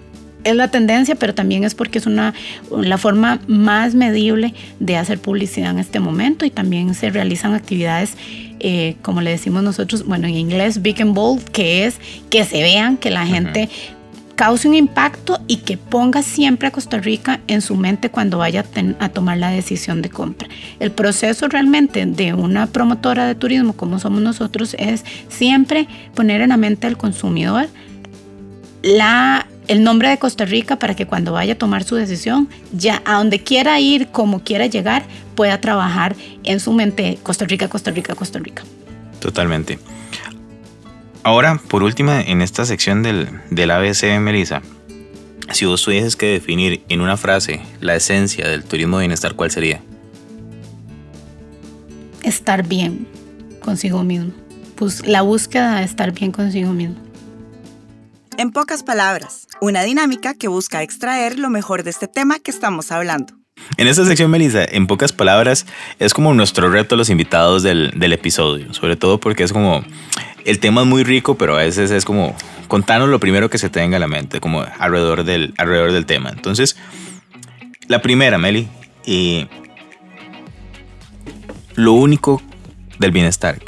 es 0.45 0.55
la 0.55 0.71
tendencia, 0.71 1.15
pero 1.15 1.35
también 1.35 1.65
es 1.65 1.75
porque 1.75 1.97
es 1.97 2.05
una 2.05 2.33
la 2.71 2.97
forma 2.97 3.39
más 3.47 3.93
medible 3.93 4.53
de 4.79 4.95
hacer 4.95 5.19
publicidad 5.19 5.71
en 5.71 5.79
este 5.79 5.99
momento 5.99 6.45
y 6.45 6.49
también 6.49 6.95
se 6.95 7.09
realizan 7.09 7.53
actividades 7.53 8.15
eh, 8.61 8.95
como 9.01 9.21
le 9.21 9.31
decimos 9.31 9.63
nosotros, 9.63 10.05
bueno, 10.05 10.27
en 10.27 10.35
inglés 10.35 10.81
big 10.81 11.01
and 11.01 11.13
bold, 11.13 11.43
que 11.49 11.85
es 11.85 11.99
que 12.29 12.43
se 12.43 12.61
vean, 12.61 12.97
que 12.97 13.09
la 13.09 13.25
gente 13.25 13.69
cause 14.35 14.67
un 14.67 14.73
impacto 14.73 15.39
y 15.47 15.57
que 15.57 15.77
ponga 15.77 16.21
siempre 16.21 16.69
a 16.69 16.71
Costa 16.71 16.97
Rica 16.97 17.41
en 17.47 17.61
su 17.61 17.75
mente 17.75 18.09
cuando 18.09 18.37
vaya 18.37 18.65
a 18.99 19.09
tomar 19.09 19.37
la 19.37 19.49
decisión 19.49 20.01
de 20.01 20.09
compra. 20.09 20.47
El 20.79 20.91
proceso 20.91 21.49
realmente 21.49 22.05
de 22.05 22.33
una 22.33 22.67
promotora 22.67 23.27
de 23.27 23.35
turismo 23.35 23.73
como 23.73 23.99
somos 23.99 24.21
nosotros 24.21 24.77
es 24.79 25.03
siempre 25.27 25.89
poner 26.15 26.39
en 26.39 26.49
la 26.49 26.57
mente 26.57 26.87
al 26.87 26.97
consumidor 26.97 27.67
la, 28.81 29.47
el 29.67 29.83
nombre 29.83 30.09
de 30.09 30.17
Costa 30.17 30.45
Rica 30.45 30.77
para 30.77 30.95
que 30.95 31.05
cuando 31.05 31.33
vaya 31.33 31.53
a 31.53 31.57
tomar 31.57 31.83
su 31.83 31.95
decisión, 31.95 32.49
ya 32.71 33.01
a 33.05 33.15
donde 33.15 33.43
quiera 33.43 33.79
ir, 33.79 34.07
como 34.07 34.43
quiera 34.43 34.65
llegar, 34.65 35.05
pueda 35.35 35.59
trabajar 35.61 36.15
en 36.43 36.59
su 36.59 36.73
mente 36.73 37.17
Costa 37.23 37.45
Rica, 37.45 37.67
Costa 37.67 37.91
Rica, 37.91 38.15
Costa 38.15 38.39
Rica. 38.39 38.63
Totalmente. 39.19 39.79
Ahora, 41.23 41.61
por 41.67 41.83
último, 41.83 42.11
en 42.11 42.41
esta 42.41 42.65
sección 42.65 43.03
del, 43.03 43.29
del 43.49 43.71
ABC, 43.71 44.19
Melissa, 44.19 44.61
si 45.51 45.65
vos 45.65 45.81
tuvieses 45.83 46.15
que 46.15 46.27
definir 46.27 46.83
en 46.89 47.01
una 47.01 47.17
frase 47.17 47.61
la 47.81 47.95
esencia 47.95 48.47
del 48.47 48.63
turismo 48.63 48.97
de 48.97 49.03
bienestar, 49.03 49.35
¿cuál 49.35 49.51
sería? 49.51 49.81
Estar 52.23 52.67
bien 52.67 53.07
consigo 53.61 54.03
mismo. 54.03 54.31
Pues 54.75 55.05
la 55.05 55.21
búsqueda 55.21 55.79
de 55.79 55.83
estar 55.83 56.13
bien 56.13 56.31
consigo 56.31 56.71
mismo. 56.71 57.08
En 58.39 58.51
pocas 58.51 58.83
palabras, 58.83 59.49
una 59.59 59.83
dinámica 59.83 60.33
que 60.33 60.47
busca 60.47 60.81
extraer 60.81 61.37
lo 61.37 61.49
mejor 61.49 61.83
de 61.83 61.89
este 61.89 62.07
tema 62.07 62.39
que 62.39 62.51
estamos 62.51 62.89
hablando. 62.89 63.33
En 63.75 63.85
esta 63.85 64.05
sección, 64.05 64.31
Melissa, 64.31 64.63
en 64.63 64.87
pocas 64.87 65.11
palabras, 65.11 65.65
es 65.99 66.13
como 66.13 66.33
nuestro 66.33 66.71
reto 66.71 66.95
a 66.95 66.97
los 66.97 67.09
invitados 67.09 67.63
del, 67.63 67.91
del, 67.97 68.13
episodio, 68.13 68.73
sobre 68.73 68.95
todo 68.95 69.19
porque 69.19 69.43
es 69.43 69.51
como, 69.51 69.83
el 70.45 70.59
tema 70.59 70.83
es 70.83 70.87
muy 70.87 71.03
rico, 71.03 71.35
pero 71.35 71.55
a 71.55 71.57
veces 71.57 71.91
es 71.91 72.05
como 72.05 72.33
contanos 72.69 73.09
lo 73.09 73.19
primero 73.19 73.49
que 73.49 73.57
se 73.57 73.69
te 73.69 73.81
venga 73.81 73.97
a 73.97 73.99
la 73.99 74.07
mente, 74.07 74.39
como 74.39 74.61
alrededor 74.61 75.25
del, 75.25 75.53
alrededor 75.57 75.91
del 75.91 76.05
tema. 76.05 76.29
Entonces, 76.29 76.77
la 77.89 78.01
primera, 78.01 78.37
Meli, 78.37 78.69
y 79.05 79.49
lo 81.75 81.91
único 81.91 82.41
del 82.99 83.11
bienestar. 83.11 83.59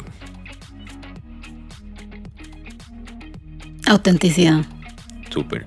Autenticidad. 3.92 4.64
Súper. 5.28 5.66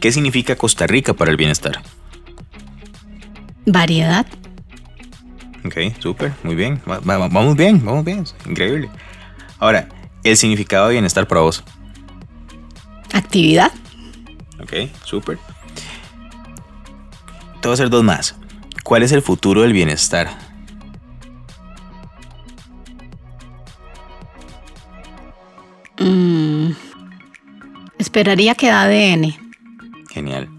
¿Qué 0.00 0.10
significa 0.10 0.56
Costa 0.56 0.86
Rica 0.86 1.12
para 1.12 1.30
el 1.30 1.36
bienestar? 1.36 1.82
Variedad. 3.66 4.24
Ok, 5.62 5.76
súper, 5.98 6.32
muy 6.44 6.54
bien. 6.54 6.80
vamos 6.86 7.54
bien, 7.54 7.84
vamos 7.84 8.06
bien. 8.06 8.24
Increíble. 8.48 8.88
Ahora, 9.58 9.86
el 10.24 10.34
significado 10.38 10.86
de 10.86 10.92
bienestar 10.92 11.28
para 11.28 11.42
vos. 11.42 11.62
Actividad. 13.12 13.70
Ok, 14.58 14.88
súper. 15.04 15.36
Te 17.60 17.68
voy 17.68 17.72
a 17.72 17.74
hacer 17.74 17.90
dos 17.90 18.02
más. 18.02 18.34
¿Cuál 18.82 19.02
es 19.02 19.12
el 19.12 19.20
futuro 19.20 19.60
del 19.60 19.74
bienestar? 19.74 20.30
Esperaría 28.12 28.54
que 28.54 28.70
ADN. 28.70 29.34
Genial. 30.10 30.50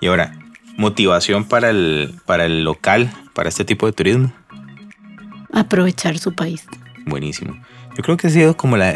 Y 0.00 0.06
ahora, 0.06 0.32
motivación 0.78 1.44
para 1.44 1.68
el, 1.68 2.14
para 2.24 2.46
el 2.46 2.64
local, 2.64 3.12
para 3.34 3.50
este 3.50 3.66
tipo 3.66 3.84
de 3.84 3.92
turismo. 3.92 4.32
Aprovechar 5.52 6.16
su 6.18 6.34
país. 6.34 6.64
Buenísimo. 7.04 7.52
Yo 7.98 8.02
creo 8.02 8.16
que 8.16 8.28
ha 8.28 8.30
sido 8.30 8.56
como 8.56 8.78
la, 8.78 8.94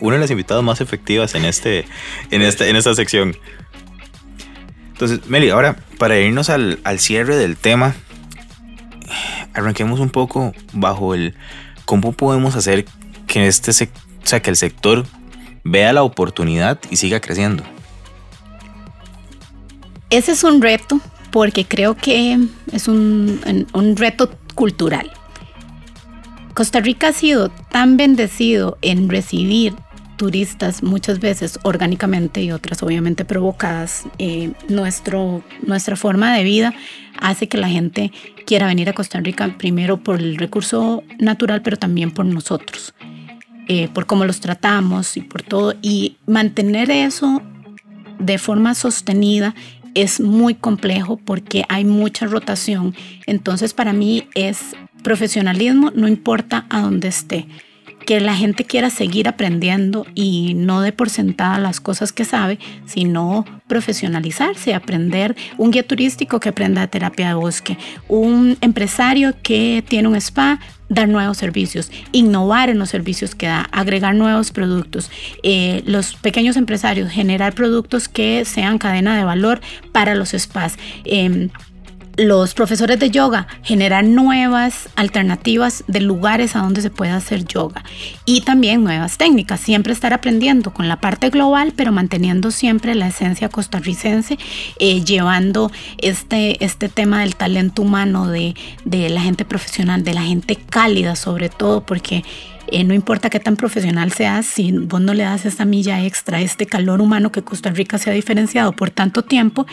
una 0.00 0.16
de 0.16 0.22
las 0.22 0.30
invitadas 0.32 0.64
más 0.64 0.80
efectivas 0.80 1.36
en, 1.36 1.44
este, 1.44 1.84
en, 2.32 2.42
esta, 2.42 2.66
en 2.66 2.74
esta 2.74 2.92
sección. 2.96 3.36
Entonces, 4.88 5.28
Meli, 5.28 5.50
ahora 5.50 5.76
para 5.98 6.18
irnos 6.18 6.50
al, 6.50 6.80
al 6.82 6.98
cierre 6.98 7.36
del 7.36 7.56
tema, 7.56 7.94
arranquemos 9.54 10.00
un 10.00 10.10
poco 10.10 10.52
bajo 10.72 11.14
el 11.14 11.36
cómo 11.84 12.10
podemos 12.10 12.56
hacer 12.56 12.86
que 13.28 13.46
este 13.46 13.70
o 13.70 13.74
sea, 14.24 14.42
que 14.42 14.50
el 14.50 14.56
sector 14.56 15.06
vea 15.70 15.92
la 15.92 16.02
oportunidad 16.02 16.78
y 16.90 16.96
siga 16.96 17.20
creciendo. 17.20 17.64
Ese 20.10 20.32
es 20.32 20.44
un 20.44 20.62
reto 20.62 21.00
porque 21.30 21.64
creo 21.64 21.96
que 21.96 22.38
es 22.72 22.88
un, 22.88 23.66
un 23.72 23.96
reto 23.96 24.30
cultural. 24.54 25.10
Costa 26.54 26.80
Rica 26.80 27.08
ha 27.08 27.12
sido 27.12 27.50
tan 27.50 27.96
bendecido 27.96 28.78
en 28.80 29.10
recibir 29.10 29.74
turistas 30.16 30.82
muchas 30.82 31.20
veces 31.20 31.58
orgánicamente 31.62 32.42
y 32.42 32.50
otras 32.50 32.82
obviamente 32.82 33.24
provocadas. 33.24 34.04
Eh, 34.18 34.52
nuestro, 34.68 35.42
nuestra 35.62 35.96
forma 35.96 36.34
de 36.36 36.44
vida 36.44 36.74
hace 37.20 37.48
que 37.48 37.58
la 37.58 37.68
gente 37.68 38.12
quiera 38.46 38.66
venir 38.66 38.88
a 38.88 38.94
Costa 38.94 39.20
Rica 39.20 39.54
primero 39.58 39.98
por 39.98 40.18
el 40.20 40.36
recurso 40.36 41.04
natural, 41.18 41.62
pero 41.62 41.76
también 41.76 42.10
por 42.10 42.26
nosotros, 42.26 42.94
eh, 43.68 43.88
por 43.88 44.06
cómo 44.06 44.24
los 44.24 44.40
tratamos 44.40 45.16
y 45.16 45.22
por 45.22 45.42
todo. 45.42 45.74
Y 45.82 46.16
mantener 46.26 46.90
eso 46.90 47.42
de 48.18 48.38
forma 48.38 48.74
sostenida 48.74 49.54
es 49.94 50.20
muy 50.20 50.54
complejo 50.54 51.16
porque 51.16 51.64
hay 51.68 51.84
mucha 51.84 52.26
rotación. 52.26 52.94
Entonces 53.26 53.72
para 53.72 53.92
mí 53.92 54.28
es 54.34 54.76
profesionalismo, 55.02 55.90
no 55.94 56.06
importa 56.06 56.66
a 56.68 56.82
dónde 56.82 57.08
esté. 57.08 57.48
Que 58.04 58.20
la 58.20 58.36
gente 58.36 58.64
quiera 58.64 58.90
seguir 58.90 59.26
aprendiendo 59.26 60.06
y 60.14 60.54
no 60.54 60.80
de 60.80 60.92
por 60.92 61.10
sentada 61.10 61.58
las 61.58 61.80
cosas 61.80 62.12
que 62.12 62.24
sabe, 62.24 62.60
sino 62.84 63.44
profesionalizarse, 63.66 64.74
aprender. 64.74 65.34
Un 65.56 65.72
guía 65.72 65.84
turístico 65.84 66.38
que 66.40 66.50
aprenda 66.50 66.86
terapia 66.86 67.28
de 67.28 67.34
bosque, 67.34 67.78
un 68.06 68.58
empresario 68.60 69.34
que 69.42 69.82
tiene 69.88 70.08
un 70.08 70.16
spa, 70.16 70.60
dar 70.88 71.08
nuevos 71.08 71.36
servicios, 71.36 71.90
innovar 72.12 72.68
en 72.68 72.78
los 72.78 72.90
servicios 72.90 73.34
que 73.34 73.46
da, 73.46 73.68
agregar 73.72 74.14
nuevos 74.14 74.52
productos. 74.52 75.10
Eh, 75.42 75.82
los 75.86 76.14
pequeños 76.14 76.56
empresarios, 76.56 77.10
generar 77.10 77.54
productos 77.54 78.08
que 78.08 78.44
sean 78.44 78.78
cadena 78.78 79.16
de 79.16 79.24
valor 79.24 79.60
para 79.92 80.14
los 80.14 80.30
spas. 80.30 80.76
Em, 81.04 81.50
los 82.16 82.54
profesores 82.54 82.98
de 82.98 83.10
yoga 83.10 83.46
generar 83.62 84.04
nuevas 84.04 84.88
alternativas 84.96 85.84
de 85.86 86.00
lugares 86.00 86.56
a 86.56 86.60
donde 86.60 86.80
se 86.80 86.90
pueda 86.90 87.16
hacer 87.16 87.44
yoga 87.44 87.84
y 88.24 88.40
también 88.40 88.82
nuevas 88.82 89.18
técnicas, 89.18 89.60
siempre 89.60 89.92
estar 89.92 90.14
aprendiendo 90.14 90.72
con 90.72 90.88
la 90.88 91.00
parte 91.00 91.30
global, 91.30 91.74
pero 91.76 91.92
manteniendo 91.92 92.50
siempre 92.50 92.94
la 92.94 93.08
esencia 93.08 93.48
costarricense, 93.48 94.38
eh, 94.78 95.04
llevando 95.04 95.70
este, 95.98 96.64
este 96.64 96.88
tema 96.88 97.20
del 97.20 97.36
talento 97.36 97.82
humano, 97.82 98.28
de, 98.28 98.54
de, 98.84 99.10
la 99.10 99.20
gente 99.20 99.44
profesional, 99.44 100.02
de 100.02 100.14
la 100.14 100.22
gente 100.22 100.56
cálida 100.56 101.16
sobre 101.16 101.48
todo, 101.48 101.84
porque... 101.84 102.24
Eh, 102.68 102.82
no 102.82 102.94
importa 102.94 103.30
qué 103.30 103.38
tan 103.38 103.54
profesional 103.54 104.10
seas, 104.10 104.44
si 104.44 104.72
vos 104.72 105.00
no 105.00 105.14
le 105.14 105.22
das 105.22 105.46
esta 105.46 105.64
milla 105.64 106.04
extra, 106.04 106.40
este 106.40 106.66
calor 106.66 107.00
humano 107.00 107.30
que 107.30 107.42
Costa 107.42 107.70
Rica 107.70 107.96
se 107.96 108.10
ha 108.10 108.12
diferenciado 108.12 108.72
por 108.72 108.90
tanto 108.90 109.22
tiempo, 109.22 109.68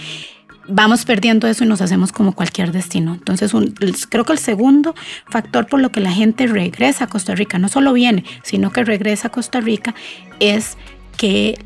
vamos 0.67 1.06
perdiendo 1.06 1.47
eso 1.47 1.63
y 1.63 1.67
nos 1.67 1.82
hacemos 1.82 2.12
como 2.12 2.34
cualquier 2.34 2.71
destino. 2.71 3.13
Entonces, 3.13 3.52
creo 4.10 4.26
que 4.26 4.34
el 4.34 4.39
segundo 4.39 4.95
factor 5.28 5.67
por 5.67 5.80
lo 5.82 5.91
que 5.91 5.99
la 5.99 6.12
gente 6.12 6.47
regresa 6.47 7.06
a 7.06 7.08
Costa 7.08 7.36
Rica, 7.36 7.60
no 7.60 7.69
solo 7.69 7.93
viene, 7.93 8.23
sino 8.43 8.71
que 8.71 8.84
regresa 8.84 9.28
a 9.28 9.32
Costa 9.32 9.60
Rica, 9.62 9.93
es 10.39 10.78
que 11.17 11.60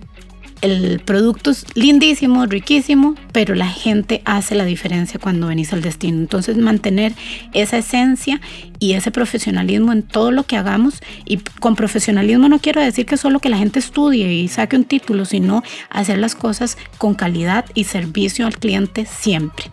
el 0.61 0.99
producto 0.99 1.51
es 1.51 1.65
lindísimo, 1.75 2.45
riquísimo, 2.45 3.15
pero 3.31 3.55
la 3.55 3.67
gente 3.67 4.21
hace 4.25 4.55
la 4.55 4.65
diferencia 4.65 5.19
cuando 5.19 5.47
venís 5.47 5.73
al 5.73 5.81
destino. 5.81 6.17
Entonces 6.17 6.57
mantener 6.57 7.13
esa 7.53 7.77
esencia 7.77 8.41
y 8.79 8.93
ese 8.93 9.11
profesionalismo 9.11 9.91
en 9.91 10.03
todo 10.03 10.31
lo 10.31 10.43
que 10.43 10.57
hagamos. 10.57 11.01
Y 11.25 11.37
con 11.37 11.75
profesionalismo 11.75 12.49
no 12.49 12.59
quiero 12.59 12.81
decir 12.81 13.05
que 13.05 13.17
solo 13.17 13.39
que 13.39 13.49
la 13.49 13.57
gente 13.57 13.79
estudie 13.79 14.33
y 14.33 14.47
saque 14.47 14.75
un 14.75 14.85
título, 14.85 15.25
sino 15.25 15.63
hacer 15.89 16.17
las 16.17 16.35
cosas 16.35 16.77
con 16.97 17.13
calidad 17.13 17.65
y 17.73 17.83
servicio 17.83 18.45
al 18.47 18.57
cliente 18.57 19.05
siempre. 19.05 19.65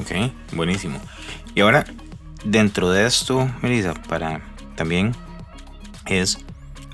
Ok, 0.00 0.30
buenísimo. 0.52 1.00
Y 1.54 1.60
ahora, 1.60 1.84
dentro 2.44 2.90
de 2.90 3.06
esto, 3.06 3.50
Melissa, 3.62 3.94
para 3.94 4.40
también 4.74 5.12
es 6.06 6.38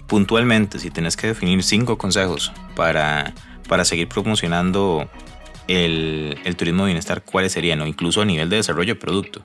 puntualmente, 0.06 0.78
si 0.78 0.90
tenés 0.90 1.16
que 1.16 1.28
definir 1.28 1.62
cinco 1.62 1.98
consejos 1.98 2.52
para, 2.74 3.32
para 3.68 3.85
seguir 3.85 4.08
promocionando 4.08 5.08
el, 5.68 6.37
turismo 6.56 6.85
de 6.85 6.88
bienestar, 6.88 7.22
¿cuáles 7.22 7.52
serían? 7.52 7.80
O 7.80 7.87
incluso 7.87 8.22
a 8.22 8.24
nivel 8.24 8.48
de 8.48 8.56
desarrollo 8.56 8.94
de 8.94 9.00
producto. 9.00 9.44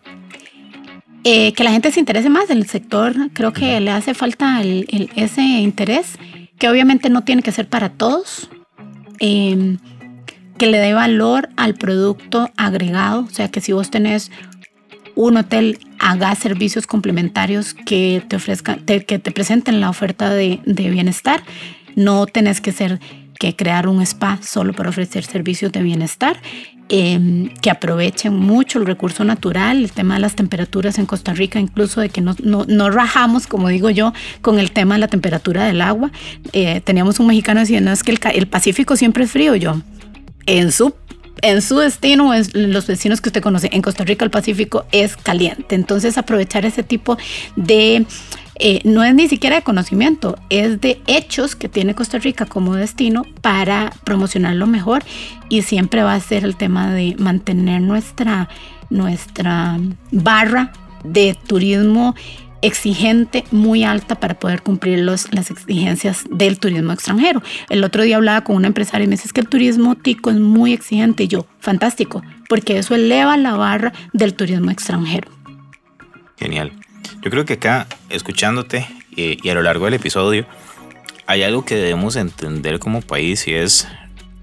Eh, 1.23 1.53
que 1.53 1.63
la 1.63 1.71
gente 1.71 1.91
se 1.91 1.99
interese 1.99 2.29
más 2.29 2.49
en 2.49 2.57
el 2.57 2.67
sector, 2.67 3.13
creo 3.33 3.51
que 3.51 3.79
le 3.79 3.91
hace 3.91 4.13
falta 4.13 4.61
ese 4.61 5.41
interés, 5.41 6.17
que 6.57 6.69
obviamente 6.69 7.09
no 7.09 7.23
tiene 7.23 7.41
que 7.41 7.51
ser 7.51 7.67
para 7.67 7.89
todos, 7.89 8.49
em, 9.19 9.77
que 10.57 10.67
le 10.67 10.77
dé 10.77 10.93
valor 10.93 11.49
al 11.57 11.75
producto 11.75 12.49
agregado, 12.55 13.25
o 13.25 13.29
sea 13.29 13.49
que 13.49 13.61
si 13.61 13.73
vos 13.73 13.91
tenés 13.91 14.31
un 15.15 15.35
hotel 15.35 15.79
haga 15.99 16.33
servicios 16.35 16.87
complementarios 16.87 17.73
que 17.73 18.23
te 18.27 18.35
ofrezcan, 18.35 18.85
que 18.85 19.19
te 19.19 19.31
presenten 19.31 19.81
la 19.81 19.89
oferta 19.89 20.29
de, 20.29 20.61
bienestar. 20.65 21.43
No 21.97 22.27
tenés 22.27 22.61
que 22.61 22.71
ser 22.71 22.99
que 23.39 23.55
crear 23.55 23.87
un 23.87 24.01
spa 24.03 24.39
solo 24.41 24.73
para 24.73 24.89
ofrecer 24.89 25.23
servicios 25.25 25.71
de 25.71 25.81
bienestar, 25.81 26.37
em, 26.89 27.49
que 27.61 27.71
aprovechen 27.71 28.35
mucho 28.35 28.77
el 28.79 28.85
recurso 28.85 29.23
natural, 29.23 29.83
el 29.83 29.91
tema 29.91 30.13
de 30.13 30.21
las 30.21 30.35
temperaturas 30.35 30.99
en 30.99 31.07
Costa 31.07 31.33
Rica, 31.33 31.59
incluso 31.59 31.99
de 31.99 32.09
que 32.09 32.21
no, 32.21 32.35
no, 32.43 32.89
rajamos, 32.91 33.47
como 33.47 33.69
digo 33.69 33.89
yo, 33.89 34.13
con 34.41 34.59
el 34.59 34.71
tema 34.71 34.95
de 34.95 34.99
la 34.99 35.07
temperatura 35.07 35.65
del 35.65 35.81
agua. 35.81 36.11
Eh, 36.53 36.81
teníamos 36.81 37.19
un 37.19 37.27
mexicano 37.27 37.61
diciendo, 37.61 37.91
es 37.91 38.03
que 38.03 38.11
el, 38.11 38.19
el 38.33 38.47
Pacífico 38.47 38.95
siempre 38.95 39.23
es 39.23 39.31
frío, 39.31 39.55
yo. 39.55 39.81
En 40.45 40.71
su 40.71 40.93
en 41.41 41.61
su 41.61 41.77
destino, 41.77 42.33
en 42.33 42.73
los 42.73 42.87
vecinos 42.87 43.21
que 43.21 43.29
usted 43.29 43.41
conoce, 43.41 43.69
en 43.71 43.81
Costa 43.81 44.03
Rica 44.03 44.25
el 44.25 44.31
Pacífico 44.31 44.85
es 44.91 45.15
caliente. 45.17 45.75
Entonces 45.75 46.17
aprovechar 46.17 46.65
ese 46.65 46.83
tipo 46.83 47.17
de, 47.55 48.05
eh, 48.59 48.81
no 48.83 49.03
es 49.03 49.13
ni 49.13 49.27
siquiera 49.27 49.57
de 49.57 49.61
conocimiento, 49.61 50.37
es 50.49 50.81
de 50.81 50.99
hechos 51.05 51.55
que 51.55 51.69
tiene 51.69 51.95
Costa 51.95 52.17
Rica 52.17 52.45
como 52.45 52.75
destino 52.75 53.23
para 53.41 53.93
promocionarlo 54.03 54.65
mejor 54.65 55.03
y 55.49 55.61
siempre 55.61 56.01
va 56.01 56.15
a 56.15 56.19
ser 56.19 56.43
el 56.43 56.55
tema 56.55 56.91
de 56.91 57.15
mantener 57.19 57.81
nuestra, 57.81 58.49
nuestra 58.89 59.77
barra 60.11 60.71
de 61.03 61.37
turismo 61.45 62.15
exigente, 62.61 63.43
muy 63.51 63.83
alta 63.83 64.15
para 64.15 64.39
poder 64.39 64.63
cumplir 64.63 64.99
los, 64.99 65.31
las 65.33 65.51
exigencias 65.51 66.25
del 66.31 66.59
turismo 66.59 66.93
extranjero. 66.93 67.43
El 67.69 67.83
otro 67.83 68.03
día 68.03 68.15
hablaba 68.15 68.43
con 68.43 68.55
una 68.55 68.67
empresaria 68.67 69.05
y 69.05 69.07
me 69.07 69.15
dice 69.15 69.29
que 69.31 69.41
el 69.41 69.47
turismo 69.47 69.95
tico 69.95 70.31
es 70.31 70.37
muy 70.37 70.73
exigente. 70.73 71.23
Y 71.23 71.27
yo, 71.27 71.45
fantástico, 71.59 72.23
porque 72.49 72.79
eso 72.79 72.95
eleva 72.95 73.37
la 73.37 73.55
barra 73.55 73.93
del 74.13 74.33
turismo 74.33 74.71
extranjero. 74.71 75.29
Genial. 76.37 76.71
Yo 77.27 77.31
creo 77.31 77.43
que 77.43 77.55
acá, 77.55 77.87
escuchándote 78.09 78.87
eh, 79.17 79.35
y 79.43 79.49
a 79.49 79.53
lo 79.53 79.61
largo 79.61 79.83
del 79.83 79.95
episodio, 79.95 80.45
hay 81.25 81.43
algo 81.43 81.65
que 81.65 81.75
debemos 81.75 82.15
entender 82.15 82.79
como 82.79 83.01
país 83.01 83.49
y 83.49 83.53
es 83.53 83.85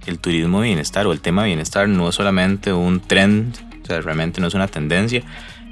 el 0.04 0.18
turismo 0.18 0.60
de 0.60 0.66
bienestar 0.66 1.06
o 1.06 1.12
el 1.12 1.22
tema 1.22 1.44
de 1.44 1.48
bienestar 1.48 1.88
no 1.88 2.10
es 2.10 2.14
solamente 2.14 2.74
un 2.74 3.00
trend, 3.00 3.56
o 3.82 3.86
sea, 3.86 4.02
realmente 4.02 4.42
no 4.42 4.48
es 4.48 4.52
una 4.52 4.68
tendencia, 4.68 5.22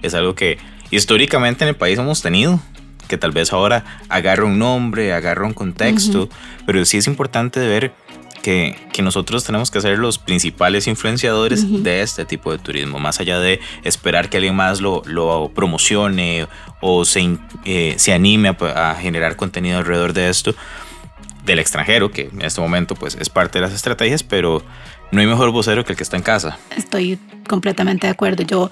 es 0.01 0.15
algo 0.15 0.35
que 0.35 0.57
históricamente 0.91 1.65
en 1.65 1.69
el 1.69 1.77
país 1.77 1.99
hemos 1.99 2.23
tenido, 2.23 2.63
que 3.09 3.19
tal 3.19 3.33
vez 3.33 3.53
ahora 3.53 3.85
agarra 4.09 4.47
un 4.47 4.59
nombre, 4.59 5.13
agarra 5.13 5.47
un 5.47 5.53
contexto, 5.53 6.31
pero 6.65 6.83
sí 6.87 6.97
es 6.97 7.07
importante 7.07 7.61
ver 7.61 7.93
que, 8.43 8.77
que, 8.93 9.03
nosotros 9.03 9.45
tenemos 9.45 9.71
que 9.71 9.81
ser 9.81 9.99
los 9.99 10.19
principales 10.19 10.87
influenciadores 10.87 11.83
de 11.83 12.03
este 12.03 12.25
tipo 12.25 12.53
de 12.53 12.59
turismo, 12.59 12.99
más 12.99 13.21
allá 13.21 13.39
de 13.39 13.61
esperar 13.85 14.29
que 14.29 14.39
alguien 14.39 14.55
más 14.55 14.81
lo, 14.81 15.03
lo 15.07 15.51
promocione 15.55 16.49
o 16.81 17.05
se, 17.05 17.39
eh, 17.65 17.95
se 17.97 18.13
anime 18.13 18.49
a, 18.49 18.91
a, 18.91 18.95
generar 18.97 19.37
contenido 19.37 19.79
alrededor 19.79 20.13
de 20.13 20.29
esto 20.29 20.55
del 21.45 21.59
extranjero, 21.59 22.11
que 22.11 22.31
en 22.33 22.43
este 22.43 22.61
momento 22.61 22.95
pues 22.95 23.17
es 23.21 23.29
parte 23.29 23.59
de 23.59 23.67
las 23.67 23.73
estrategias, 23.73 24.23
pero 24.23 24.63
no 25.11 25.21
hay 25.21 25.27
mejor 25.27 25.51
vocero 25.51 25.85
que 25.85 25.93
el 25.93 25.97
que 25.97 26.03
está 26.03 26.17
en 26.17 26.23
casa. 26.23 26.59
Estoy 26.77 27.19
completamente 27.49 28.07
de 28.07 28.13
acuerdo. 28.13 28.43
Yo 28.43 28.71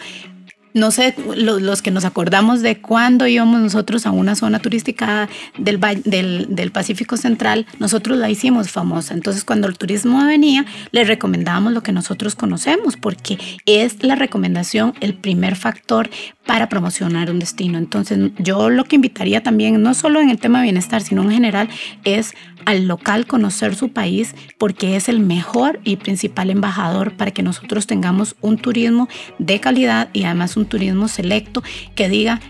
no 0.74 0.90
sé, 0.90 1.14
los, 1.36 1.82
que 1.82 1.90
nos 1.90 2.04
acordamos 2.04 2.62
de 2.62 2.80
cuando 2.80 3.26
íbamos 3.26 3.60
nosotros 3.60 4.06
a 4.06 4.10
una 4.10 4.36
zona 4.36 4.58
turística 4.60 5.28
del, 5.58 5.80
del, 6.04 6.46
del, 6.50 6.70
Pacífico 6.70 7.16
Central, 7.16 7.66
nosotros 7.78 8.18
la 8.18 8.30
hicimos 8.30 8.70
famosa. 8.70 9.14
Entonces, 9.14 9.44
cuando 9.44 9.66
el 9.66 9.76
turismo 9.76 10.24
venía, 10.24 10.64
le 10.92 11.04
recomendábamos 11.04 11.72
lo 11.72 11.82
que 11.82 11.92
nosotros 11.92 12.34
conocemos, 12.34 12.96
porque 12.96 13.38
es 13.66 14.02
la 14.02 14.14
recomendación 14.14 14.94
el 15.00 15.14
primer 15.14 15.56
factor 15.56 16.10
para 16.46 16.68
promocionar 16.68 17.30
un 17.30 17.38
destino. 17.38 17.78
Entonces, 17.78 18.30
yo 18.38 18.70
lo 18.70 18.84
que 18.84 18.96
invitaría 18.96 19.42
también, 19.42 19.80
no 19.82 19.94
solo 19.94 20.20
en 20.20 20.30
el 20.30 20.38
tema 20.38 20.58
de 20.58 20.64
bienestar, 20.64 21.02
sino 21.02 21.22
en 21.22 21.30
general, 21.30 21.68
es 22.04 22.34
al 22.64 22.86
local 22.86 23.26
conocer 23.26 23.74
su 23.74 23.90
país, 23.90 24.34
porque 24.58 24.96
es 24.96 25.08
el 25.08 25.20
mejor 25.20 25.80
y 25.84 25.96
principal 25.96 26.50
embajador 26.50 27.16
para 27.16 27.30
que 27.30 27.42
nosotros 27.42 27.86
tengamos 27.86 28.36
un 28.40 28.58
turismo 28.58 29.08
de 29.38 29.60
calidad 29.60 30.08
y 30.12 30.24
además 30.24 30.56
un 30.56 30.66
turismo 30.66 31.08
selecto 31.08 31.62
que 31.94 32.08
diga 32.08 32.40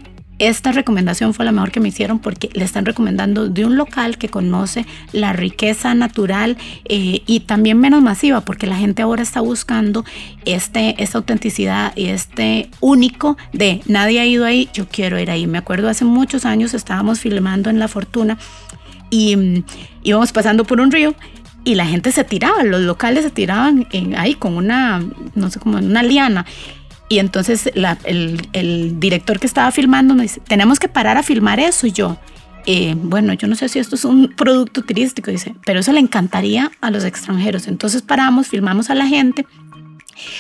esta 0.41 0.73
recomendación 0.73 1.35
fue 1.35 1.45
la 1.45 1.53
mejor 1.53 1.71
que 1.71 1.81
me 1.81 1.89
hicieron 1.89 2.19
porque 2.19 2.49
le 2.55 2.65
están 2.65 2.87
recomendando 2.87 3.49
de 3.49 3.67
un 3.67 3.77
local 3.77 4.17
que 4.17 4.31
conoce 4.31 4.87
la 5.13 5.35
riqueza 5.35 5.95
natural 5.95 6.57
eh, 6.87 7.21
y 7.27 7.41
también 7.41 7.79
menos 7.79 8.03
masiva, 8.03 8.41
porque 8.41 8.67
la 8.67 8.77
gente 8.77 9.03
ahora 9.03 9.23
está 9.23 9.43
buscando 9.43 10.03
este, 10.47 11.01
esta 11.03 11.19
autenticidad 11.19 11.93
y 11.95 12.07
este 12.07 12.71
único 12.81 13.37
de 13.53 13.83
nadie 13.85 14.21
ha 14.21 14.25
ido 14.25 14.47
ahí, 14.47 14.71
yo 14.73 14.89
quiero 14.89 15.21
ir 15.21 15.31
ahí. 15.31 15.47
Me 15.47 15.59
acuerdo 15.59 15.91
hace 15.91 16.07
muchos 16.07 16.47
años 16.47 16.73
estábamos 16.73 17.21
filmando 17.21 17.69
en 17.69 17.79
La 17.79 17.87
Fortuna 17.87 18.39
y 19.11 19.37
mm, 19.37 19.65
íbamos 20.03 20.33
pasando 20.33 20.65
por 20.65 20.81
un 20.81 20.91
río 20.91 21.15
y 21.65 21.75
la 21.75 21.87
gente 21.87 22.11
se 22.13 22.25
tiraba, 22.25 22.63
los 22.63 22.81
locales 22.81 23.25
se 23.25 23.31
tiraban 23.31 23.87
en, 23.93 24.17
ahí 24.17 24.35
con 24.35 24.57
una, 24.57 25.03
no 25.35 25.51
sé, 25.51 25.61
como 25.61 25.79
una 25.79 26.03
liana. 26.03 26.47
Y 27.09 27.19
entonces 27.19 27.71
el, 27.75 29.01
director 29.01 29.41
que 29.41 29.47
estaba 29.47 29.71
filmando 29.73 30.15
me 30.15 30.23
dice, 30.23 30.41
tenemos 30.47 30.79
que 30.79 30.89
parar 30.89 31.17
a 31.17 31.23
filmar 31.23 31.59
eso. 31.59 31.87
Y 31.87 31.93
yo, 31.93 32.19
eh, 32.67 32.95
bueno, 32.97 33.33
yo 33.35 33.49
no 33.49 33.57
sé 33.57 33.69
si 33.69 33.81
esto 33.81 33.97
es 33.97 34.05
un 34.05 34.33
producto 34.37 34.83
turístico, 34.83 35.31
dice, 35.31 35.55
pero 35.67 35.81
eso 35.81 35.93
le 35.93 35.99
encantaría 35.99 36.71
a 36.81 36.91
los 36.91 37.05
extranjeros. 37.05 37.67
Entonces 37.67 38.03
paramos, 38.03 38.47
filmamos 38.47 38.91
a 38.91 38.95
la 38.95 39.07
gente 39.07 39.45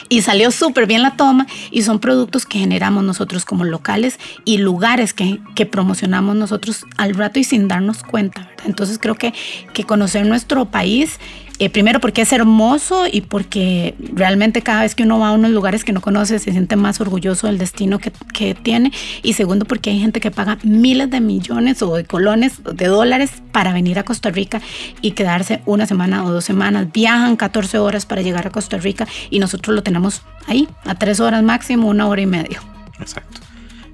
y 0.08 0.22
salió 0.22 0.50
súper 0.50 0.86
bien 0.86 1.02
la 1.02 1.16
toma 1.16 1.46
y 1.70 1.82
son 1.82 1.98
productos 1.98 2.46
que 2.46 2.58
generamos 2.58 3.04
nosotros 3.04 3.44
como 3.44 3.64
locales 3.64 4.18
y 4.44 4.58
lugares 4.58 5.12
que, 5.12 5.40
que 5.54 5.66
promocionamos 5.66 6.36
nosotros 6.36 6.86
al 6.96 7.14
rato 7.14 7.38
y 7.38 7.44
sin 7.44 7.68
darnos 7.68 8.02
cuenta. 8.02 8.50
Entonces 8.64 8.98
creo 8.98 9.14
que, 9.14 9.34
que 9.72 9.84
conocer 9.84 10.26
nuestro 10.26 10.66
país 10.66 11.18
eh, 11.60 11.68
primero 11.68 12.00
porque 12.00 12.22
es 12.22 12.32
hermoso 12.32 13.04
y 13.06 13.20
porque 13.20 13.94
realmente 14.14 14.62
cada 14.62 14.80
vez 14.80 14.94
que 14.94 15.02
uno 15.02 15.18
va 15.18 15.28
a 15.28 15.32
unos 15.32 15.50
lugares 15.50 15.84
que 15.84 15.92
no 15.92 16.00
conoce 16.00 16.38
se 16.38 16.52
siente 16.52 16.74
más 16.74 17.02
orgulloso 17.02 17.48
del 17.48 17.58
destino 17.58 17.98
que, 17.98 18.10
tiene. 18.54 18.92
Y 19.22 19.34
segundo 19.34 19.66
porque 19.66 19.90
hay 19.90 20.00
gente 20.00 20.20
que 20.20 20.30
paga 20.30 20.56
miles 20.62 21.10
de 21.10 21.20
millones 21.20 21.82
o 21.82 21.94
de 21.94 22.04
colones, 22.06 22.64
de 22.64 22.86
dólares 22.86 23.42
para 23.52 23.74
venir 23.74 23.98
a 23.98 24.04
Costa 24.04 24.30
Rica 24.30 24.62
y 25.02 25.10
quedarse 25.10 25.60
una 25.66 25.84
semana 25.84 26.24
o 26.24 26.32
dos 26.32 26.46
semanas. 26.46 26.90
Viajan 26.90 27.36
14 27.36 27.78
horas 27.78 28.06
para 28.06 28.22
llegar 28.22 28.46
a 28.46 28.50
Costa 28.50 28.78
Rica 28.78 29.06
y 29.28 29.38
nosotros 29.38 29.76
lo 29.76 29.82
tenemos 29.82 30.22
ahí, 30.46 30.66
a 30.86 30.94
tres 30.94 31.20
horas 31.20 31.42
máximo, 31.42 31.88
una 31.88 32.06
hora 32.08 32.22
y 32.22 32.26
media. 32.26 32.62
Exacto. 32.98 33.40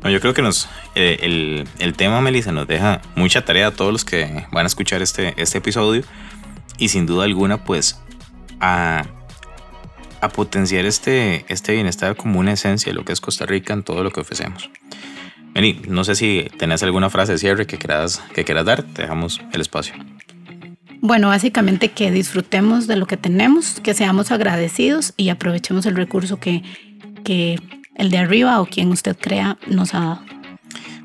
yo 0.05 0.20
creo 0.20 0.35
que 0.35 0.42
nos, 0.42 0.68
eh, 0.94 1.18
el, 1.22 1.66
el, 1.81 1.94
tema, 1.94 2.20
Melissa, 2.20 2.52
nos 2.52 2.68
deja 2.68 3.02
mucha 3.16 3.44
tarea 3.44 3.66
a 3.66 3.70
todos 3.72 3.90
los 3.92 4.05
que 4.05 4.46
van 4.52 4.66
a 4.66 4.68
escuchar 4.68 5.02
este, 5.02 5.35
este 5.37 5.59
episodio 5.59 6.05
y 6.79 6.89
sin 6.89 7.07
duda 7.07 7.25
alguna 7.25 7.65
pues 7.65 8.01
a, 8.61 9.05
a 10.21 10.29
potenciar 10.29 10.85
este, 10.85 11.45
este 11.49 11.73
bienestar 11.73 12.17
como 12.17 12.41
una 12.41 12.53
esencia 12.53 12.91
de 12.91 12.99
lo 12.99 13.05
que 13.05 13.12
es 13.12 13.21
Costa 13.21 13.47
Rica 13.47 13.73
en 13.73 13.83
todo 13.83 14.03
lo 14.03 14.11
que 14.11 14.21
ofrecemos. 14.21 14.71
Meli, 15.55 15.81
no 15.89 16.05
sé 16.05 16.15
si 16.15 16.49
tenés 16.59 16.83
alguna 16.83 17.09
frase 17.09 17.33
de 17.33 17.39
cierre 17.39 17.67
que 17.67 17.79
quieras, 17.79 18.23
que 18.35 18.45
quieras 18.45 18.67
dar, 18.67 18.83
te 18.83 19.03
dejamos 19.03 19.41
el 19.53 19.61
espacio. 19.62 19.95
Bueno, 21.01 21.29
básicamente 21.29 21.93
que 21.93 22.11
disfrutemos 22.11 22.87
de 22.87 22.97
lo 22.97 23.07
que 23.07 23.17
tenemos, 23.17 23.81
que 23.81 23.95
seamos 23.95 24.31
agradecidos 24.31 25.15
y 25.17 25.29
aprovechemos 25.29 25.87
el 25.87 25.97
recurso 25.97 26.41
que, 26.41 26.62
que 27.25 27.61
el 27.95 28.11
de 28.11 28.19
arriba 28.19 28.61
o 28.61 28.67
quien 28.67 28.91
usted 28.91 29.17
crea 29.19 29.59
nos 29.67 29.95
ha 29.95 30.01
dado. 30.01 30.36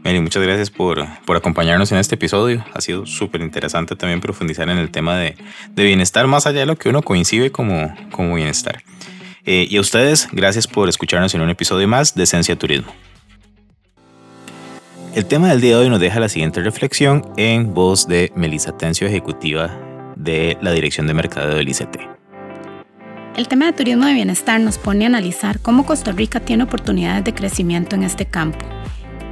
Mary, 0.03 0.19
muchas 0.19 0.41
gracias 0.41 0.71
por, 0.71 1.05
por, 1.25 1.37
acompañarnos 1.37 1.91
en 1.91 1.99
este 1.99 2.15
episodio. 2.15 2.65
Ha 2.73 2.81
sido 2.81 3.05
súper 3.05 3.41
interesante 3.41 3.95
también 3.95 4.19
profundizar 4.19 4.67
en 4.69 4.77
el 4.77 4.89
tema 4.89 5.15
de, 5.15 5.35
de, 5.69 5.83
bienestar, 5.83 6.25
más 6.25 6.47
allá 6.47 6.61
de 6.61 6.65
lo 6.65 6.75
que 6.75 6.89
uno 6.89 7.03
coincide 7.03 7.51
como, 7.51 7.93
como 8.11 8.33
bienestar. 8.33 8.81
Eh, 9.45 9.67
y 9.69 9.77
a 9.77 9.81
ustedes, 9.81 10.27
gracias 10.31 10.65
por 10.65 10.89
escucharnos 10.89 11.35
en 11.35 11.41
un 11.41 11.51
episodio 11.51 11.87
más 11.87 12.15
de 12.15 12.23
Esencia 12.23 12.55
Turismo. 12.55 12.91
El 15.13 15.25
tema 15.25 15.49
del 15.49 15.61
día 15.61 15.77
de 15.77 15.83
hoy 15.83 15.89
nos 15.89 15.99
deja 15.99 16.19
la 16.19 16.29
siguiente 16.29 16.61
reflexión 16.61 17.23
en 17.37 17.73
voz 17.73 18.07
de 18.07 18.31
Melissa 18.35 18.75
Tencio, 18.75 19.07
ejecutiva 19.07 19.77
de 20.15 20.57
la 20.61 20.71
Dirección 20.71 21.05
de 21.05 21.13
Mercado 21.13 21.55
del 21.55 21.69
ICT. 21.69 21.97
El 23.35 23.47
tema 23.47 23.65
de 23.65 23.73
turismo 23.73 24.05
de 24.05 24.13
bienestar 24.13 24.59
nos 24.59 24.77
pone 24.77 25.05
a 25.05 25.07
analizar 25.07 25.59
cómo 25.59 25.85
Costa 25.85 26.11
Rica 26.11 26.39
tiene 26.39 26.63
oportunidades 26.63 27.23
de 27.23 27.33
crecimiento 27.33 27.95
en 27.95 28.03
este 28.03 28.25
campo 28.25 28.65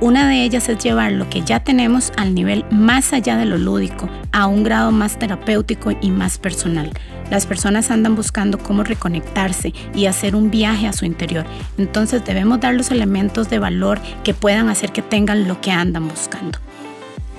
una 0.01 0.27
de 0.27 0.43
ellas 0.43 0.69
es 0.69 0.83
llevar 0.83 1.12
lo 1.12 1.29
que 1.29 1.41
ya 1.41 1.59
tenemos 1.59 2.12
al 2.15 2.33
nivel 2.33 2.65
más 2.71 3.12
allá 3.12 3.35
de 3.35 3.45
lo 3.45 3.57
lúdico, 3.57 4.09
a 4.31 4.47
un 4.47 4.63
grado 4.63 4.91
más 4.91 5.19
terapéutico 5.19 5.91
y 6.01 6.12
más 6.12 6.38
personal. 6.38 6.89
Las 7.29 7.45
personas 7.45 7.91
andan 7.91 8.15
buscando 8.15 8.57
cómo 8.57 8.83
reconectarse 8.83 9.73
y 9.93 10.05
hacer 10.05 10.35
un 10.35 10.49
viaje 10.49 10.88
a 10.88 10.93
su 10.93 11.05
interior. 11.05 11.45
Entonces 11.77 12.23
debemos 12.25 12.59
dar 12.59 12.73
los 12.73 12.91
elementos 12.91 13.49
de 13.49 13.59
valor 13.59 13.99
que 14.23 14.33
puedan 14.33 14.69
hacer 14.69 14.91
que 14.91 15.01
tengan 15.01 15.47
lo 15.47 15.59
que 15.62 15.71
andan 15.71 16.07
buscando. 16.07 16.59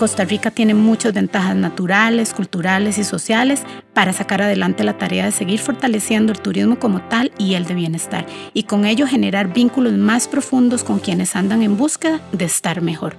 Costa 0.01 0.25
Rica 0.25 0.51
tiene 0.51 0.73
muchas 0.73 1.13
ventajas 1.13 1.55
naturales, 1.55 2.33
culturales 2.33 2.97
y 2.97 3.05
sociales 3.05 3.65
para 3.93 4.15
sacar 4.15 4.41
adelante 4.41 4.83
la 4.83 4.97
tarea 4.97 5.27
de 5.27 5.31
seguir 5.31 5.61
fortaleciendo 5.61 6.33
el 6.33 6.41
turismo 6.41 6.79
como 6.79 7.03
tal 7.03 7.33
y 7.37 7.53
el 7.53 7.67
de 7.67 7.75
bienestar, 7.75 8.25
y 8.55 8.63
con 8.63 8.87
ello 8.87 9.07
generar 9.07 9.53
vínculos 9.53 9.93
más 9.93 10.27
profundos 10.27 10.85
con 10.85 11.01
quienes 11.01 11.37
andan 11.37 11.63
en 11.63 11.77
búsqueda 11.77 12.23
de 12.33 12.47
estar 12.47 12.81
mejor. 12.81 13.19